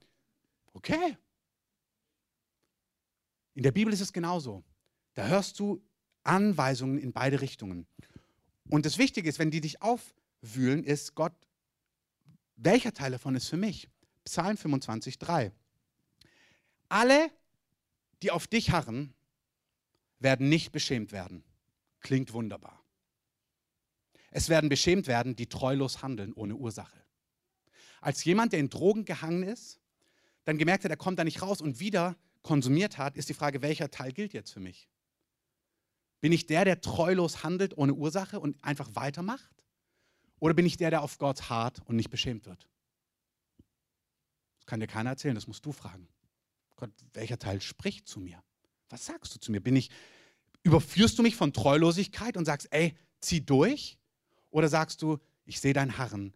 [0.73, 1.17] okay.
[3.53, 4.63] In der Bibel ist es genauso.
[5.13, 5.83] Da hörst du
[6.23, 7.85] Anweisungen in beide Richtungen.
[8.69, 11.35] Und das Wichtige ist, wenn die dich aufwühlen, ist Gott,
[12.55, 13.89] welcher Teil davon ist für mich?
[14.23, 15.51] Psalm 25, 3.
[16.87, 17.29] Alle,
[18.21, 19.13] die auf dich harren,
[20.19, 21.43] werden nicht beschämt werden.
[22.03, 22.83] Klingt wunderbar.
[24.29, 27.01] Es werden beschämt werden, die treulos handeln ohne Ursache.
[28.01, 29.79] Als jemand, der in Drogen gehangen ist,
[30.43, 33.61] dann gemerkt hat, er kommt da nicht raus und wieder konsumiert hat, ist die Frage,
[33.61, 34.89] welcher Teil gilt jetzt für mich?
[36.19, 39.63] Bin ich der, der treulos handelt ohne Ursache und einfach weitermacht?
[40.39, 42.67] Oder bin ich der, der auf Gott hart und nicht beschämt wird?
[44.57, 46.09] Das kann dir keiner erzählen, das musst du fragen.
[46.75, 48.43] Gott, welcher Teil spricht zu mir?
[48.89, 49.61] Was sagst du zu mir?
[49.61, 49.89] Bin ich
[50.63, 53.97] Überführst du mich von Treulosigkeit und sagst, ey, zieh durch?
[54.49, 56.33] Oder sagst du, ich sehe dein Harren,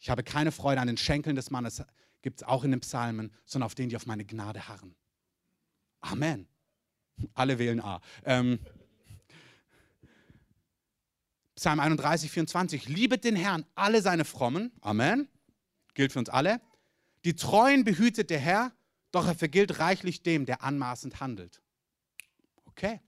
[0.00, 1.82] ich habe keine Freude an den Schenkeln des Mannes,
[2.22, 4.94] gibt es auch in den Psalmen, sondern auf denen, die auf meine Gnade harren.
[6.00, 6.46] Amen.
[7.34, 8.00] Alle wählen A.
[8.24, 8.60] Ähm,
[11.56, 12.88] Psalm 31, 24.
[12.88, 14.72] Liebet den Herrn, alle seine Frommen.
[14.80, 15.28] Amen.
[15.94, 16.60] Gilt für uns alle.
[17.24, 18.72] Die Treuen behütet der Herr,
[19.10, 21.60] doch er vergilt reichlich dem, der anmaßend handelt.
[22.66, 23.00] Okay.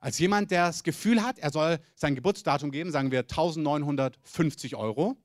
[0.00, 5.16] Als jemand, der das Gefühl hat, er soll sein Geburtsdatum geben, sagen wir 1950 Euro.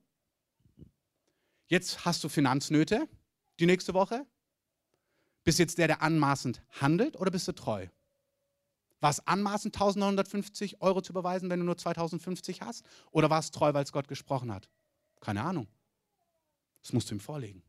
[1.67, 3.07] Jetzt hast du Finanznöte
[3.59, 4.25] die nächste Woche.
[5.43, 7.87] Bist jetzt der, der anmaßend handelt oder bist du treu?
[8.99, 12.85] War es anmaßend, 1950 Euro zu überweisen, wenn du nur 2050 hast?
[13.11, 14.69] Oder war es treu, weil es Gott gesprochen hat?
[15.19, 15.67] Keine Ahnung.
[16.81, 17.63] Das musst du ihm vorlegen.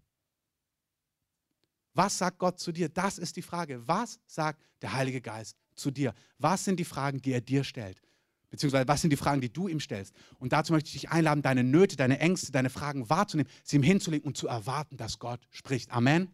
[1.92, 2.88] Was sagt Gott zu dir?
[2.88, 3.86] Das ist die Frage.
[3.86, 6.14] Was sagt der Heilige Geist zu dir?
[6.38, 8.00] Was sind die Fragen, die er dir stellt?
[8.50, 10.14] Beziehungsweise was sind die Fragen, die du ihm stellst?
[10.38, 13.82] Und dazu möchte ich dich einladen, deine Nöte, deine Ängste, deine Fragen wahrzunehmen, sie ihm
[13.82, 15.90] hinzulegen und zu erwarten, dass Gott spricht.
[15.90, 16.28] Amen.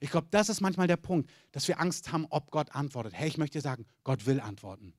[0.00, 3.12] Ich glaube, das ist manchmal der Punkt, dass wir Angst haben, ob Gott antwortet.
[3.14, 4.94] Hey, ich möchte dir sagen, Gott will antworten.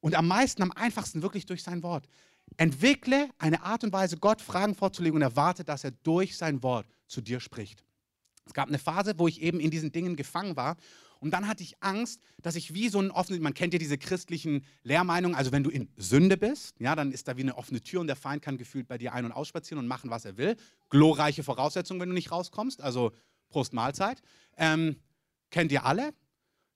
[0.00, 2.08] Und am meisten, am einfachsten wirklich durch sein Wort.
[2.56, 6.88] Entwickle eine Art und Weise, Gott Fragen vorzulegen und erwarte, dass er durch sein Wort
[7.06, 7.84] zu dir spricht.
[8.44, 10.76] Es gab eine Phase, wo ich eben in diesen Dingen gefangen war.
[11.20, 13.98] Und dann hatte ich Angst, dass ich wie so ein offenes, man kennt ja diese
[13.98, 17.82] christlichen Lehrmeinungen, also wenn du in Sünde bist, ja, dann ist da wie eine offene
[17.82, 20.38] Tür und der Feind kann gefühlt bei dir ein- und ausspazieren und machen, was er
[20.38, 20.56] will.
[20.88, 23.12] Glorreiche Voraussetzungen, wenn du nicht rauskommst, also
[23.48, 24.22] Prost Mahlzeit.
[24.56, 24.96] Ähm,
[25.50, 26.14] kennt ihr alle?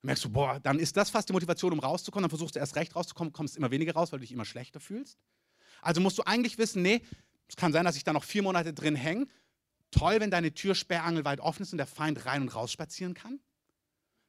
[0.03, 2.25] Merkst du, boah, dann ist das fast die Motivation, um rauszukommen.
[2.25, 4.79] Dann versuchst du erst recht rauszukommen, kommst immer weniger raus, weil du dich immer schlechter
[4.79, 5.19] fühlst.
[5.81, 7.01] Also musst du eigentlich wissen, nee,
[7.49, 9.27] es kann sein, dass ich da noch vier Monate drin hänge.
[9.91, 13.41] Toll, wenn deine Tür sperrangelweit offen ist und der Feind rein und raus spazieren kann.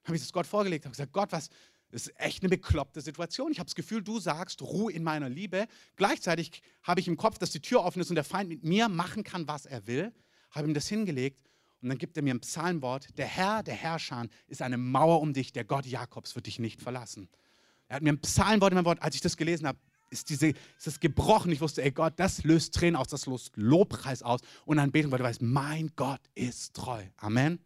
[0.06, 1.50] Dann habe ich das Gott vorgelegt, habe gesagt, Gott, was,
[1.90, 3.50] das ist echt eine bekloppte Situation.
[3.50, 5.66] Ich habe das Gefühl, du sagst, ruh in meiner Liebe.
[5.96, 8.88] Gleichzeitig habe ich im Kopf, dass die Tür offen ist und der Feind mit mir
[8.88, 10.12] machen kann, was er will.
[10.52, 11.50] Habe ihm das hingelegt
[11.82, 15.32] und dann gibt er mir ein Psalmwort, der Herr, der Herrscher ist eine Mauer um
[15.32, 17.28] dich, der Gott Jakobs wird dich nicht verlassen.
[17.88, 19.78] Er hat mir ein Psalmwort in mein Wort, als ich das gelesen habe,
[20.10, 21.50] ist, diese, ist das gebrochen.
[21.50, 25.18] Ich wusste, ey Gott, das löst Tränen aus, das löst Lobpreis aus und Anbetung, weil
[25.18, 27.02] du weißt, mein Gott ist treu.
[27.16, 27.58] Amen.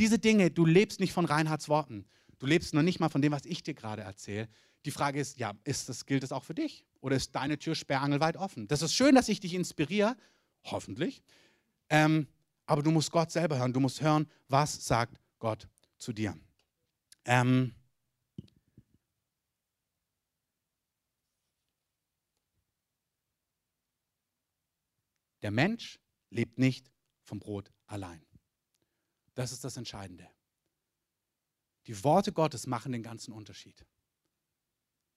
[0.00, 2.06] Diese Dinge, du lebst nicht von Reinhards Worten.
[2.38, 4.48] Du lebst noch nicht mal von dem, was ich dir gerade erzähle.
[4.86, 6.86] Die Frage ist, ja, ist das, gilt das auch für dich?
[7.02, 8.66] Oder ist deine Tür sperrangelweit offen?
[8.66, 10.16] Das ist schön, dass ich dich inspiriere,
[10.64, 11.22] hoffentlich.
[11.90, 12.28] Ähm,
[12.64, 13.74] aber du musst Gott selber hören.
[13.74, 16.34] Du musst hören, was sagt Gott zu dir.
[17.26, 17.74] Ähm,
[25.42, 26.90] der Mensch lebt nicht
[27.22, 28.29] vom Brot allein.
[29.40, 30.28] Das ist das Entscheidende.
[31.86, 33.86] Die Worte Gottes machen den ganzen Unterschied.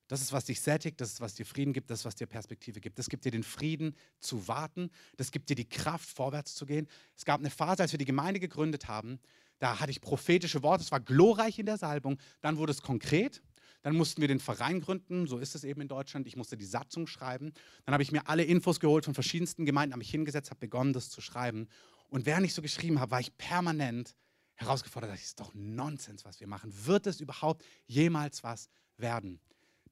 [0.07, 2.25] Das ist, was dich sättigt, das ist, was dir Frieden gibt, das ist, was dir
[2.25, 2.97] Perspektive gibt.
[2.99, 6.87] Das gibt dir den Frieden zu warten, das gibt dir die Kraft, vorwärts zu gehen.
[7.17, 9.19] Es gab eine Phase, als wir die Gemeinde gegründet haben,
[9.59, 13.43] da hatte ich prophetische Worte, es war glorreich in der Salbung, dann wurde es konkret,
[13.83, 16.25] dann mussten wir den Verein gründen, so ist es eben in Deutschland.
[16.25, 17.51] Ich musste die Satzung schreiben.
[17.83, 20.93] Dann habe ich mir alle Infos geholt von verschiedensten Gemeinden, habe mich hingesetzt, habe begonnen,
[20.93, 21.67] das zu schreiben.
[22.13, 24.13] Und während ich so geschrieben habe, war ich permanent
[24.53, 26.71] herausgefordert, das ist doch Nonsens, was wir machen.
[26.85, 29.39] Wird es überhaupt jemals was werden?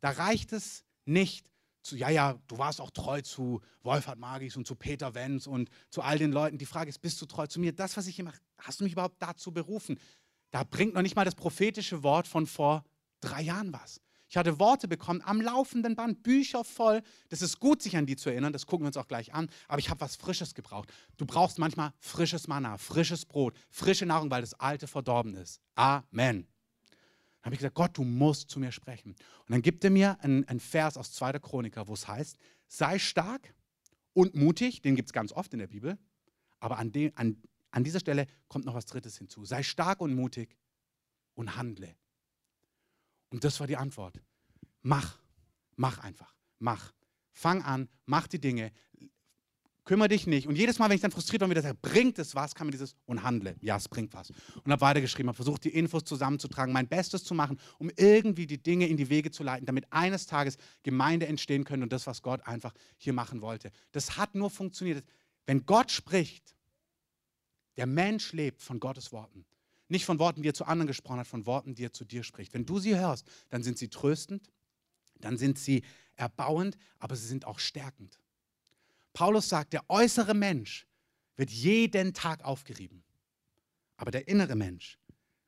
[0.01, 1.49] Da reicht es nicht
[1.81, 5.71] zu, ja, ja, du warst auch treu zu Wolfhard Magis und zu Peter Wenz und
[5.89, 6.59] zu all den Leuten.
[6.59, 7.73] Die Frage ist, bist du treu zu mir?
[7.73, 9.99] Das, was ich hier mache, hast du mich überhaupt dazu berufen?
[10.51, 12.83] Da bringt noch nicht mal das prophetische Wort von vor
[13.19, 13.99] drei Jahren was.
[14.31, 17.01] Ich hatte Worte bekommen am laufenden Band, Bücher voll.
[17.27, 19.49] Das ist gut, sich an die zu erinnern, das gucken wir uns auch gleich an.
[19.67, 20.89] Aber ich habe was Frisches gebraucht.
[21.17, 25.59] Du brauchst manchmal frisches Manna, frisches Brot, frische Nahrung, weil das Alte verdorben ist.
[25.75, 26.47] Amen.
[26.87, 29.11] Dann habe ich gesagt, Gott, du musst zu mir sprechen.
[29.11, 31.33] Und dann gibt er mir einen, einen Vers aus 2.
[31.39, 32.37] Chroniker, wo es heißt,
[32.69, 33.53] sei stark
[34.13, 35.97] und mutig, den gibt es ganz oft in der Bibel,
[36.61, 37.35] aber an, de, an,
[37.71, 39.43] an dieser Stelle kommt noch was Drittes hinzu.
[39.43, 40.55] Sei stark und mutig
[41.33, 41.97] und handle.
[43.31, 44.21] Und das war die Antwort.
[44.83, 45.17] Mach,
[45.75, 46.93] mach einfach, mach.
[47.33, 48.71] Fang an, mach die Dinge,
[49.85, 50.47] kümmere dich nicht.
[50.47, 52.71] Und jedes Mal, wenn ich dann frustriert war, wieder sage, bringt es was, kann mir
[52.71, 53.55] dieses und handle.
[53.61, 54.29] Ja, es bringt was.
[54.63, 58.61] Und habe weitergeschrieben, habe versucht, die Infos zusammenzutragen, mein Bestes zu machen, um irgendwie die
[58.61, 62.21] Dinge in die Wege zu leiten, damit eines Tages Gemeinde entstehen können und das, was
[62.21, 63.71] Gott einfach hier machen wollte.
[63.91, 65.03] Das hat nur funktioniert.
[65.45, 66.55] Wenn Gott spricht,
[67.77, 69.45] der Mensch lebt von Gottes Worten.
[69.91, 72.23] Nicht von Worten, die er zu anderen gesprochen hat, von Worten, die er zu dir
[72.23, 72.53] spricht.
[72.53, 74.49] Wenn du sie hörst, dann sind sie tröstend,
[75.19, 75.83] dann sind sie
[76.15, 78.17] erbauend, aber sie sind auch stärkend.
[79.11, 80.87] Paulus sagt, der äußere Mensch
[81.35, 83.03] wird jeden Tag aufgerieben,
[83.97, 84.97] aber der innere Mensch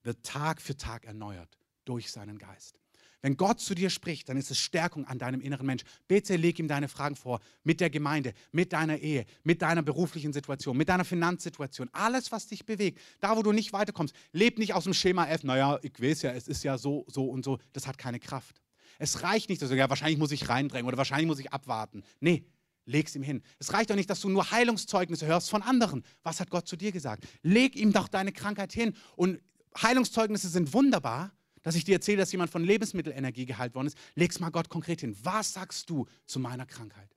[0.03, 2.82] wird Tag für Tag erneuert durch seinen Geist.
[3.23, 5.83] Wenn Gott zu dir spricht, dann ist es Stärkung an deinem inneren Mensch.
[6.09, 10.33] Bitte leg ihm deine Fragen vor, mit der Gemeinde, mit deiner Ehe, mit deiner beruflichen
[10.33, 12.99] Situation, mit deiner Finanzsituation, alles, was dich bewegt.
[13.21, 16.33] Da, wo du nicht weiterkommst, leb nicht aus dem Schema F, naja, ich weiß ja,
[16.33, 17.59] es ist ja so, so und so.
[17.71, 18.61] Das hat keine Kraft.
[18.99, 22.03] Es reicht nicht, dass du, ja, wahrscheinlich muss ich reindrängen oder wahrscheinlich muss ich abwarten.
[22.19, 22.43] Nee,
[22.85, 23.41] leg's ihm hin.
[23.57, 26.03] Es reicht doch nicht, dass du nur Heilungszeugnisse hörst von anderen.
[26.23, 27.25] Was hat Gott zu dir gesagt?
[27.41, 28.93] Leg ihm doch deine Krankheit hin.
[29.15, 29.39] Und
[29.81, 31.31] Heilungszeugnisse sind wunderbar,
[31.63, 33.97] dass ich dir erzähle, dass jemand von Lebensmittelenergie geheilt worden ist.
[34.15, 35.17] Leg's mal Gott konkret hin.
[35.23, 37.09] Was sagst du zu meiner Krankheit?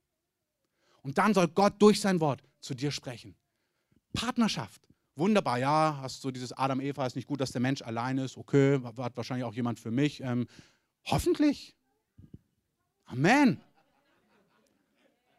[1.03, 3.35] Und dann soll Gott durch sein Wort zu dir sprechen.
[4.13, 4.81] Partnerschaft.
[5.15, 8.37] Wunderbar, ja, hast du dieses Adam-Eva, ist nicht gut, dass der Mensch allein ist.
[8.37, 10.21] Okay, hat wahrscheinlich auch jemand für mich.
[10.21, 10.47] Ähm,
[11.05, 11.75] hoffentlich.
[13.05, 13.59] Amen.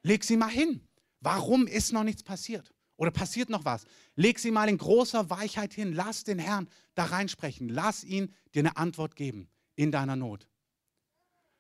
[0.03, 0.81] Leg sie mal hin.
[1.21, 2.73] Warum ist noch nichts passiert?
[2.99, 3.85] Oder passiert noch was?
[4.17, 5.93] Leg sie mal in großer Weichheit hin.
[5.93, 7.69] Lass den Herrn da reinsprechen.
[7.69, 10.49] Lass ihn dir eine Antwort geben in deiner Not.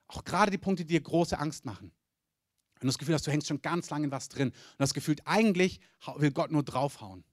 [0.08, 1.92] Auch gerade die Punkte, die dir große Angst machen.
[2.80, 4.94] Wenn du das Gefühl hast, du hängst schon ganz lange in was drin und das
[4.94, 5.80] Gefühl, eigentlich
[6.16, 7.24] will Gott nur draufhauen.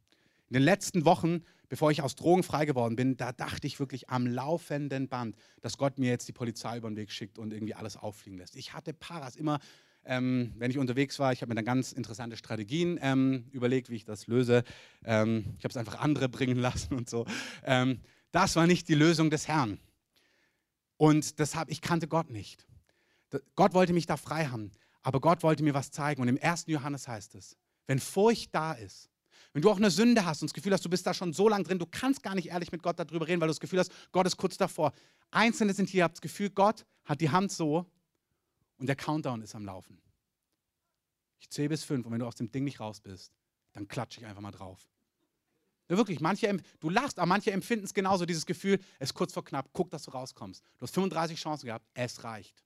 [0.50, 4.10] In den letzten Wochen, bevor ich aus Drogen frei geworden bin, da dachte ich wirklich
[4.10, 7.74] am laufenden Band, dass Gott mir jetzt die Polizei über den Weg schickt und irgendwie
[7.74, 8.56] alles auffliegen lässt.
[8.56, 9.60] Ich hatte Paras immer
[10.06, 11.34] ähm, wenn ich unterwegs war.
[11.34, 14.64] Ich habe mir dann ganz interessante Strategien ähm, überlegt, wie ich das löse.
[15.04, 17.26] Ähm, ich habe es einfach andere bringen lassen und so.
[17.64, 18.00] Ähm,
[18.32, 19.80] das war nicht die Lösung des Herrn.
[20.98, 22.66] Und deshalb, ich kannte Gott nicht.
[23.56, 26.22] Gott wollte mich da frei haben, aber Gott wollte mir was zeigen.
[26.22, 26.66] Und im 1.
[26.68, 29.10] Johannes heißt es, wenn Furcht da ist,
[29.54, 31.48] wenn du auch eine Sünde hast und das Gefühl hast, du bist da schon so
[31.48, 33.80] lange drin, du kannst gar nicht ehrlich mit Gott darüber reden, weil du das Gefühl
[33.80, 34.92] hast, Gott ist kurz davor.
[35.32, 37.86] Einzelne sind hier, habt das Gefühl, Gott hat die Hand so
[38.78, 40.02] und der Countdown ist am Laufen.
[41.40, 43.34] Ich zähle bis fünf und wenn du aus dem Ding nicht raus bist,
[43.74, 44.90] dann klatsche ich einfach mal drauf.
[45.90, 49.34] Ja, wirklich, manche, du lachst, aber manche empfinden es genauso, dieses Gefühl, es ist kurz
[49.34, 50.64] vor knapp, guck, dass du rauskommst.
[50.78, 52.64] Du hast 35 Chancen gehabt, es reicht.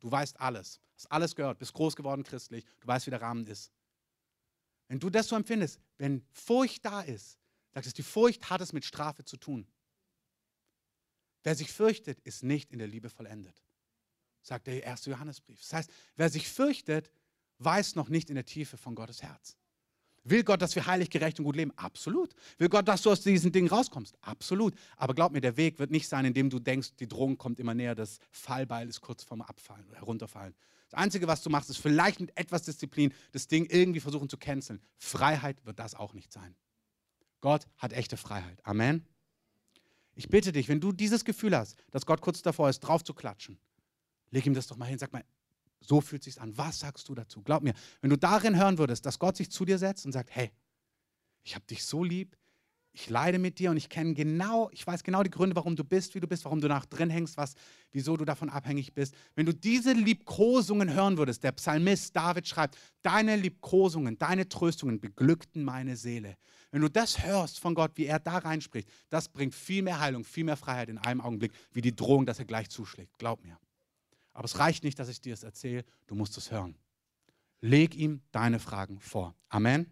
[0.00, 3.46] Du weißt alles, hast alles gehört, bist groß geworden christlich, du weißt, wie der Rahmen
[3.46, 3.72] ist.
[4.88, 7.38] Wenn du das so empfindest, wenn Furcht da ist,
[7.72, 9.66] sagst du, die Furcht hat es mit Strafe zu tun.
[11.44, 13.65] Wer sich fürchtet, ist nicht in der Liebe vollendet
[14.46, 15.60] sagt der erste Johannesbrief.
[15.60, 17.10] Das heißt, wer sich fürchtet,
[17.58, 19.56] weiß noch nicht in der Tiefe von Gottes Herz.
[20.28, 21.72] Will Gott, dass wir heilig, gerecht und gut leben?
[21.76, 22.34] Absolut.
[22.58, 24.16] Will Gott, dass du aus diesen Dingen rauskommst?
[24.22, 24.74] Absolut.
[24.96, 27.74] Aber glaub mir, der Weg wird nicht sein, indem du denkst, die Drohung kommt immer
[27.74, 30.54] näher, das Fallbeil ist kurz vorm Abfallen oder herunterfallen.
[30.90, 34.36] Das Einzige, was du machst, ist vielleicht mit etwas Disziplin das Ding irgendwie versuchen zu
[34.36, 34.80] canceln.
[34.96, 36.56] Freiheit wird das auch nicht sein.
[37.40, 38.58] Gott hat echte Freiheit.
[38.64, 39.06] Amen.
[40.16, 43.14] Ich bitte dich, wenn du dieses Gefühl hast, dass Gott kurz davor ist, drauf zu
[43.14, 43.58] klatschen,
[44.36, 45.24] Leg ihm das doch mal hin, sag mal,
[45.80, 46.52] so fühlt sich's an.
[46.58, 47.40] Was sagst du dazu?
[47.42, 47.72] Glaub mir,
[48.02, 50.50] wenn du darin hören würdest, dass Gott sich zu dir setzt und sagt, hey,
[51.42, 52.36] ich habe dich so lieb,
[52.92, 55.84] ich leide mit dir und ich kenne genau, ich weiß genau die Gründe, warum du
[55.84, 57.54] bist, wie du bist, warum du nach drin hängst, was,
[57.92, 59.14] wieso du davon abhängig bist.
[59.36, 65.64] Wenn du diese Liebkosungen hören würdest, der Psalmist David schreibt, deine Liebkosungen, deine Tröstungen beglückten
[65.64, 66.36] meine Seele.
[66.72, 70.24] Wenn du das hörst von Gott, wie er da reinspricht, das bringt viel mehr Heilung,
[70.24, 73.16] viel mehr Freiheit in einem Augenblick, wie die Drohung, dass er gleich zuschlägt.
[73.16, 73.58] Glaub mir.
[74.36, 76.76] Aber es reicht nicht, dass ich dir das erzähle, du musst es hören.
[77.62, 79.34] Leg ihm deine Fragen vor.
[79.48, 79.90] Amen.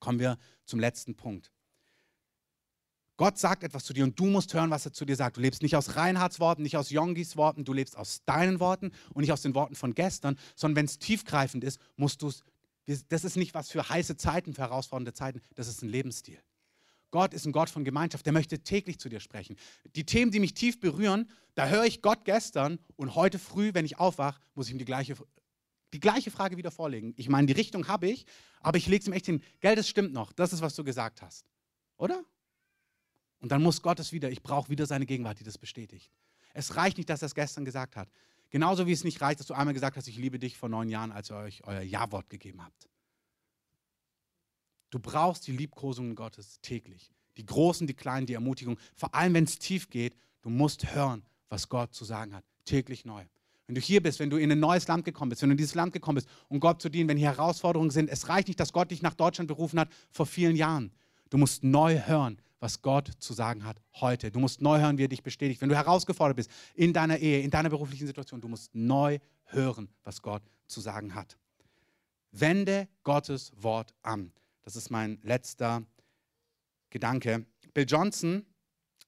[0.00, 1.52] Kommen wir zum letzten Punkt.
[3.16, 5.36] Gott sagt etwas zu dir und du musst hören, was er zu dir sagt.
[5.36, 8.90] Du lebst nicht aus Reinhards Worten, nicht aus Jongis Worten, du lebst aus deinen Worten
[9.10, 12.32] und nicht aus den Worten von gestern, sondern wenn es tiefgreifend ist, musst du
[12.86, 16.40] es, das ist nicht was für heiße Zeiten, für herausfordernde Zeiten, das ist ein Lebensstil.
[17.14, 19.54] Gott ist ein Gott von Gemeinschaft, der möchte täglich zu dir sprechen.
[19.94, 23.84] Die Themen, die mich tief berühren, da höre ich Gott gestern und heute früh, wenn
[23.84, 25.14] ich aufwache, muss ich ihm die gleiche,
[25.92, 27.14] die gleiche Frage wieder vorlegen.
[27.16, 28.26] Ich meine, die Richtung habe ich,
[28.62, 29.44] aber ich lege es ihm echt hin.
[29.60, 30.32] Gell, das stimmt noch.
[30.32, 31.46] Das ist, was du gesagt hast.
[31.98, 32.24] Oder?
[33.38, 36.10] Und dann muss Gott es wieder, ich brauche wieder seine Gegenwart, die das bestätigt.
[36.52, 38.08] Es reicht nicht, dass er es gestern gesagt hat.
[38.50, 40.88] Genauso wie es nicht reicht, dass du einmal gesagt hast, ich liebe dich vor neun
[40.88, 42.88] Jahren, als ihr euch euer Ja-Wort gegeben habt.
[44.94, 47.10] Du brauchst die Liebkosungen Gottes täglich.
[47.36, 48.78] Die großen, die kleinen, die Ermutigung.
[48.94, 52.44] Vor allem, wenn es tief geht, du musst hören, was Gott zu sagen hat.
[52.64, 53.24] Täglich neu.
[53.66, 55.56] Wenn du hier bist, wenn du in ein neues Land gekommen bist, wenn du in
[55.56, 58.60] dieses Land gekommen bist, um Gott zu dienen, wenn hier Herausforderungen sind, es reicht nicht,
[58.60, 60.92] dass Gott dich nach Deutschland berufen hat vor vielen Jahren.
[61.28, 64.30] Du musst neu hören, was Gott zu sagen hat heute.
[64.30, 65.60] Du musst neu hören, wie er dich bestätigt.
[65.60, 69.88] Wenn du herausgefordert bist in deiner Ehe, in deiner beruflichen Situation, du musst neu hören,
[70.04, 71.36] was Gott zu sagen hat.
[72.30, 74.30] Wende Gottes Wort an.
[74.64, 75.84] Das ist mein letzter
[76.88, 77.46] Gedanke.
[77.74, 78.46] Bill Johnson,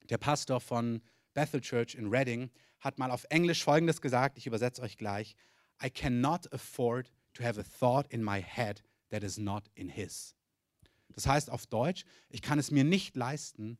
[0.09, 1.01] der Pastor von
[1.33, 5.35] Bethel Church in Reading, hat mal auf Englisch Folgendes gesagt, ich übersetze euch gleich.
[5.83, 10.35] I cannot afford to have a thought in my head that is not in his.
[11.09, 13.79] Das heißt auf Deutsch, ich kann es mir nicht leisten,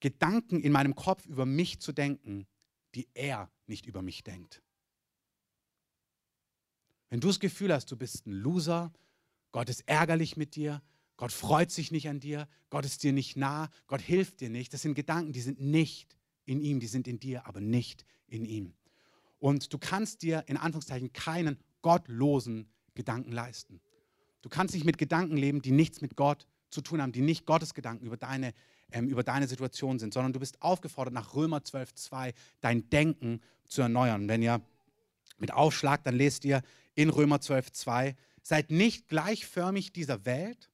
[0.00, 2.46] Gedanken in meinem Kopf über mich zu denken,
[2.94, 4.62] die er nicht über mich denkt.
[7.08, 8.92] Wenn du das Gefühl hast, du bist ein Loser,
[9.52, 10.82] Gott ist ärgerlich mit dir,
[11.16, 14.72] Gott freut sich nicht an dir, Gott ist dir nicht nah, Gott hilft dir nicht.
[14.72, 18.44] Das sind Gedanken, die sind nicht in ihm, die sind in dir, aber nicht in
[18.44, 18.74] ihm.
[19.38, 23.80] Und du kannst dir in Anführungszeichen keinen gottlosen Gedanken leisten.
[24.42, 27.46] Du kannst nicht mit Gedanken leben, die nichts mit Gott zu tun haben, die nicht
[27.46, 28.52] Gottes Gedanken über deine,
[28.90, 33.82] ähm, über deine Situation sind, sondern du bist aufgefordert, nach Römer 12,2 dein Denken zu
[33.82, 34.28] erneuern.
[34.28, 34.60] Wenn ihr
[35.38, 36.62] mit aufschlagt, dann lest ihr
[36.94, 40.70] in Römer 12,2, seid nicht gleichförmig dieser Welt,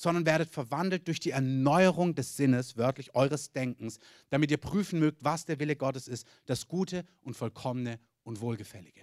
[0.00, 3.98] sondern werdet verwandelt durch die Erneuerung des Sinnes, wörtlich eures Denkens,
[4.30, 9.02] damit ihr prüfen mögt, was der Wille Gottes ist, das Gute und Vollkommene und Wohlgefällige.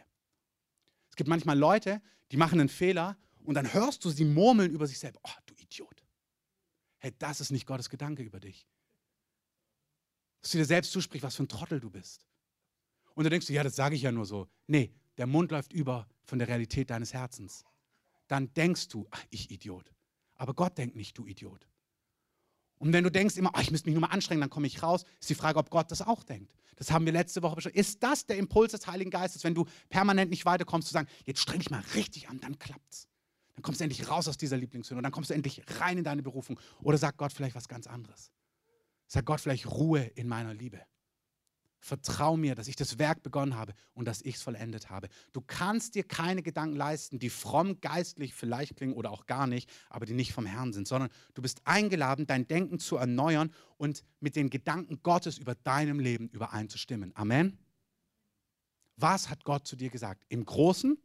[1.12, 4.88] Es gibt manchmal Leute, die machen einen Fehler und dann hörst du sie murmeln über
[4.88, 5.20] sich selbst.
[5.24, 6.04] Oh, du Idiot.
[6.98, 8.68] Hey, das ist nicht Gottes Gedanke über dich.
[10.42, 12.28] Dass du dir selbst zusprichst, was für ein Trottel du bist.
[13.14, 14.48] Und dann denkst du, ja, das sage ich ja nur so.
[14.66, 17.66] Nee, der Mund läuft über von der Realität deines Herzens.
[18.28, 19.94] Dann denkst du, ach, ich Idiot.
[20.38, 21.68] Aber Gott denkt nicht, du Idiot.
[22.80, 24.84] Und wenn du denkst immer, ach, ich müsste mich nur mal anstrengen, dann komme ich
[24.84, 26.54] raus, ist die Frage, ob Gott das auch denkt.
[26.76, 27.76] Das haben wir letzte Woche besprochen.
[27.76, 31.42] Ist das der Impuls des Heiligen Geistes, wenn du permanent nicht weiterkommst, zu sagen, jetzt
[31.42, 33.08] streng dich mal richtig an, dann klappt's.
[33.56, 36.04] Dann kommst du endlich raus aus dieser Lieblingshöhle und dann kommst du endlich rein in
[36.04, 36.60] deine Berufung.
[36.82, 38.32] Oder sagt Gott vielleicht was ganz anderes.
[39.08, 40.80] Sagt Gott vielleicht Ruhe in meiner Liebe.
[41.80, 45.10] Vertrau mir, dass ich das Werk begonnen habe und dass ich es vollendet habe.
[45.32, 49.70] Du kannst dir keine Gedanken leisten, die fromm geistlich vielleicht klingen oder auch gar nicht,
[49.90, 54.04] aber die nicht vom Herrn sind, sondern du bist eingeladen, dein Denken zu erneuern und
[54.20, 57.16] mit den Gedanken Gottes über deinem Leben übereinzustimmen.
[57.16, 57.58] Amen.
[58.96, 60.26] Was hat Gott zu dir gesagt?
[60.30, 60.98] Im Großen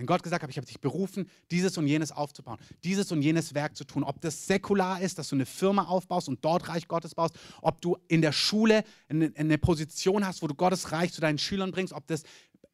[0.00, 3.52] wenn Gott gesagt hat, ich habe dich berufen, dieses und jenes aufzubauen, dieses und jenes
[3.52, 6.88] Werk zu tun, ob das säkular ist, dass du eine Firma aufbaust und dort Reich
[6.88, 11.20] Gottes baust, ob du in der Schule eine, Position hast, wo du Gottes Reich zu
[11.20, 12.22] deinen Schülern bringst, ob das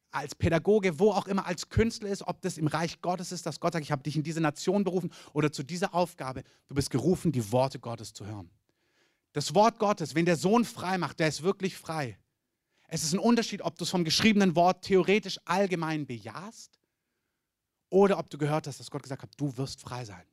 [0.09, 3.59] als Pädagoge, wo auch immer, als Künstler ist, ob das im Reich Gottes ist, dass
[3.59, 6.43] Gott sagt, ich habe dich in diese Nation berufen oder zu dieser Aufgabe.
[6.69, 8.49] Du bist gerufen, die Worte Gottes zu hören.
[9.33, 12.17] Das Wort Gottes, wenn der Sohn frei macht, der ist wirklich frei.
[12.87, 16.76] Es ist ein Unterschied, ob du es vom geschriebenen Wort theoretisch allgemein bejahst
[17.89, 20.23] oder ob du gehört hast, dass Gott gesagt hat, du wirst frei sein.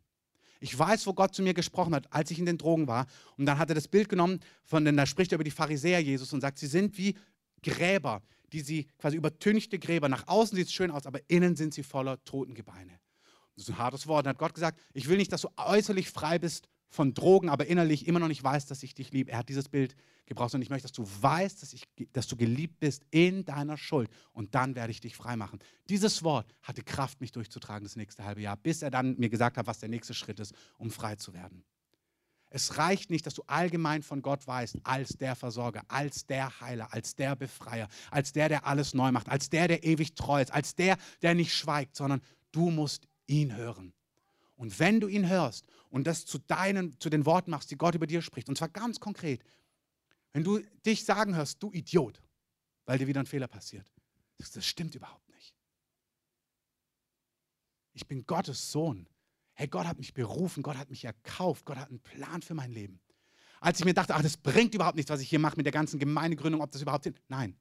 [0.60, 3.06] Ich weiß, wo Gott zu mir gesprochen hat, als ich in den Drogen war.
[3.36, 6.00] Und dann hat er das Bild genommen, von denn da spricht er über die Pharisäer
[6.00, 7.16] Jesus und sagt, sie sind wie
[7.62, 10.08] Gräber, die sie quasi übertünchte Gräber.
[10.08, 12.98] Nach außen sieht es schön aus, aber innen sind sie voller Totengebeine.
[13.56, 14.26] Das ist ein hartes Wort.
[14.26, 17.66] Dann hat Gott gesagt, ich will nicht, dass du äußerlich frei bist von Drogen, aber
[17.66, 19.32] innerlich immer noch nicht weißt, dass ich dich liebe.
[19.32, 22.36] Er hat dieses Bild gebraucht und ich möchte, dass du weißt, dass, ich, dass du
[22.36, 25.58] geliebt bist in deiner Schuld und dann werde ich dich frei machen.
[25.88, 29.56] Dieses Wort hatte Kraft, mich durchzutragen das nächste halbe Jahr, bis er dann mir gesagt
[29.56, 31.64] hat, was der nächste Schritt ist, um frei zu werden.
[32.48, 36.94] Es reicht nicht, dass du allgemein von Gott weißt, als der Versorger, als der Heiler,
[36.94, 40.52] als der Befreier, als der, der alles neu macht, als der, der ewig treu ist,
[40.52, 42.20] als der, der nicht schweigt, sondern
[42.52, 43.92] du musst ihn hören.
[44.56, 47.94] Und wenn du ihn hörst und das zu deinen, zu den Worten machst, die Gott
[47.94, 49.42] über dir spricht, und zwar ganz konkret,
[50.32, 52.22] wenn du dich sagen hörst, du Idiot,
[52.84, 53.90] weil dir wieder ein Fehler passiert,
[54.38, 55.54] das stimmt überhaupt nicht.
[57.92, 59.08] Ich bin Gottes Sohn.
[59.54, 62.72] Hey, Gott hat mich berufen, Gott hat mich erkauft, Gott hat einen Plan für mein
[62.72, 63.00] Leben.
[63.60, 65.72] Als ich mir dachte, ach, das bringt überhaupt nichts, was ich hier mache mit der
[65.72, 67.20] ganzen Gemeindegründung, ob das überhaupt sind.
[67.28, 67.56] Nein,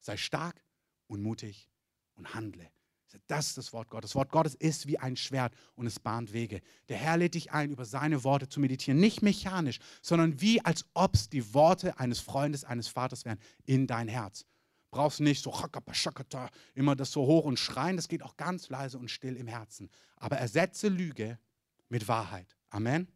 [0.00, 0.60] sei stark
[1.06, 1.70] und mutig
[2.14, 2.68] und handle.
[3.26, 4.10] Das ist das Wort Gottes.
[4.10, 6.60] Das Wort Gottes ist wie ein Schwert und es bahnt Wege.
[6.88, 9.00] Der Herr lädt dich ein, über seine Worte zu meditieren.
[9.00, 13.86] Nicht mechanisch, sondern wie als ob es die Worte eines Freundes, eines Vaters wären in
[13.86, 14.44] dein Herz.
[14.90, 15.52] Brauchst nicht so
[16.74, 17.96] immer das so hoch und schreien.
[17.96, 19.90] Das geht auch ganz leise und still im Herzen.
[20.16, 21.38] Aber ersetze Lüge
[21.88, 22.56] mit Wahrheit.
[22.70, 23.08] Amen.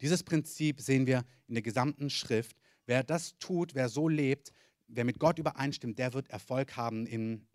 [0.00, 2.56] Dieses Prinzip sehen wir in der gesamten Schrift.
[2.86, 4.52] Wer das tut, wer so lebt,
[4.86, 7.46] wer mit Gott übereinstimmt, der wird Erfolg haben in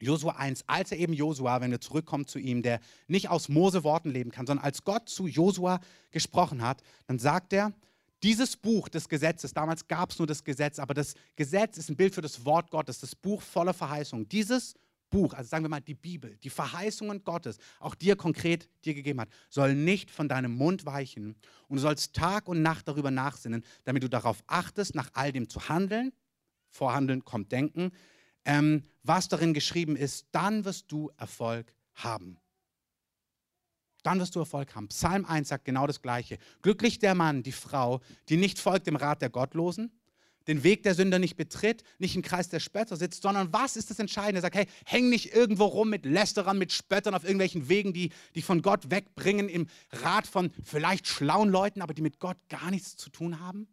[0.00, 3.84] Josua 1, als er eben Josua, wenn wir zurückkommen zu ihm, der nicht aus Mose
[3.84, 5.80] Worten leben kann, sondern als Gott zu Josua
[6.10, 7.72] gesprochen hat, dann sagt er,
[8.22, 11.96] dieses Buch des Gesetzes, damals gab es nur das Gesetz, aber das Gesetz ist ein
[11.96, 14.28] Bild für das Wort Gottes, das Buch voller Verheißungen.
[14.28, 14.74] Dieses
[15.10, 19.20] Buch, also sagen wir mal die Bibel, die Verheißungen Gottes, auch dir konkret dir gegeben
[19.20, 21.36] hat, soll nicht von deinem Mund weichen
[21.68, 25.48] und du sollst Tag und Nacht darüber nachsinnen, damit du darauf achtest, nach all dem
[25.48, 26.12] zu handeln.
[26.70, 27.92] Vorhandeln kommt Denken,
[28.46, 32.38] ähm, was darin geschrieben ist, dann wirst du Erfolg haben.
[34.02, 34.88] Dann wirst du Erfolg haben.
[34.88, 36.38] Psalm 1 sagt genau das Gleiche.
[36.62, 39.90] Glücklich der Mann, die Frau, die nicht folgt dem Rat der Gottlosen,
[40.46, 43.90] den Weg der Sünder nicht betritt, nicht im Kreis der Spötter sitzt, sondern was ist
[43.90, 44.38] das Entscheidende?
[44.38, 48.12] Er sagt, hey, häng nicht irgendwo rum mit Lästerern, mit Spöttern auf irgendwelchen Wegen, die
[48.36, 52.70] dich von Gott wegbringen, im Rat von vielleicht schlauen Leuten, aber die mit Gott gar
[52.70, 53.66] nichts zu tun haben.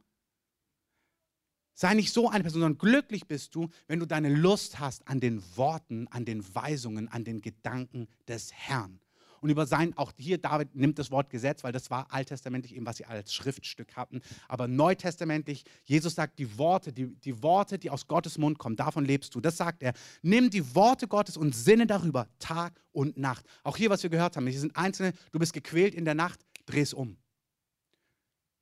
[1.74, 5.19] Sei nicht so eine Person, sondern glücklich bist du, wenn du deine Lust hast an
[5.19, 8.99] den Worten, an den Weisungen, an den Gedanken des Herrn.
[9.43, 12.86] Und über sein, auch hier David nimmt das Wort Gesetz, weil das war alttestamentlich eben,
[12.86, 14.21] was sie als Schriftstück hatten.
[14.47, 19.03] Aber neutestamentlich, Jesus sagt, die Worte, die, die Worte, die aus Gottes Mund kommen, davon
[19.03, 19.41] lebst du.
[19.41, 19.91] Das sagt er.
[20.21, 23.45] Nimm die Worte Gottes und sinne darüber, Tag und Nacht.
[23.63, 26.39] Auch hier, was wir gehört haben, hier sind einzelne, du bist gequält in der Nacht,
[26.65, 27.17] dreh es um.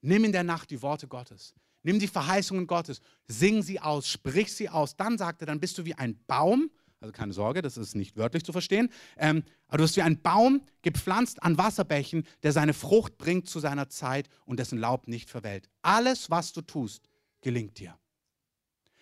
[0.02, 1.54] Nimm in der Nacht die Worte Gottes.
[1.84, 4.96] Nimm die Verheißungen Gottes, sing sie aus, sprich sie aus.
[4.96, 6.70] Dann sagt er, dann bist du wie ein Baum,
[7.00, 8.90] Also keine Sorge, das ist nicht wörtlich zu verstehen.
[9.18, 13.60] Ähm, aber du wirst wie ein Baum gepflanzt an Wasserbächen, der seine Frucht bringt zu
[13.60, 15.70] seiner Zeit und dessen Laub nicht verwelkt.
[15.82, 17.10] Alles, was du tust,
[17.42, 17.98] gelingt dir.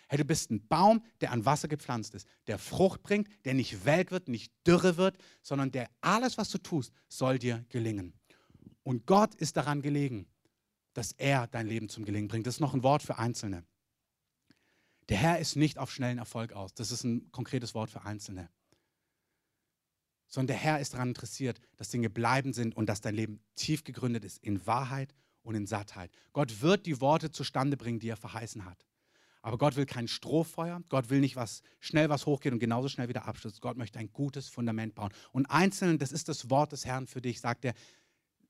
[0.08, 3.86] Hey, du bist ein Baum, der an Wasser gepflanzt ist, der Frucht bringt, der nicht
[3.86, 8.14] welk wird, nicht dürre wird, sondern der alles, was du tust, soll dir gelingen.
[8.82, 10.26] Und Gott ist daran gelegen,
[11.00, 12.46] dass er dein Leben zum Gelingen bringt.
[12.46, 13.64] Das ist noch ein Wort für Einzelne.
[15.08, 16.74] Der Herr ist nicht auf schnellen Erfolg aus.
[16.74, 18.50] Das ist ein konkretes Wort für Einzelne.
[20.28, 23.86] Sondern der Herr ist daran interessiert, dass Dinge bleiben sind und dass dein Leben tief
[23.86, 26.12] gegründet ist in Wahrheit und in Sattheit.
[26.34, 28.86] Gott wird die Worte zustande bringen, die er verheißen hat.
[29.42, 30.84] Aber Gott will kein Strohfeuer.
[30.90, 33.62] Gott will nicht was schnell was hochgeht und genauso schnell wieder abstürzt.
[33.62, 35.14] Gott möchte ein gutes Fundament bauen.
[35.32, 37.74] Und einzeln, das ist das Wort des Herrn für dich, sagt er,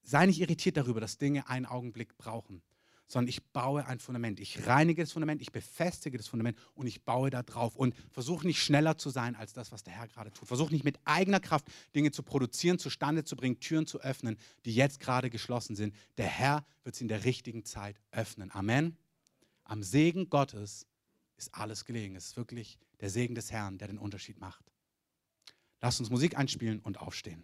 [0.04, 2.62] sei nicht irritiert darüber, dass Dinge einen Augenblick brauchen,
[3.10, 4.40] sondern ich baue ein Fundament.
[4.40, 8.46] Ich reinige das Fundament, ich befestige das Fundament und ich baue da drauf und versuche
[8.46, 10.48] nicht schneller zu sein als das, was der Herr gerade tut.
[10.48, 14.76] Versuche nicht mit eigener Kraft Dinge zu produzieren, zustande zu bringen, Türen zu öffnen, die
[14.76, 15.96] jetzt gerade geschlossen sind.
[16.18, 18.52] Der Herr wird sie in der richtigen Zeit öffnen.
[18.52, 18.96] Amen.
[19.64, 20.86] Am Segen Gottes
[21.36, 22.16] ist alles gelegen.
[22.16, 24.72] Es ist wirklich der Segen des Herrn, der den Unterschied macht.
[25.82, 27.44] Lass uns Musik einspielen und aufstehen.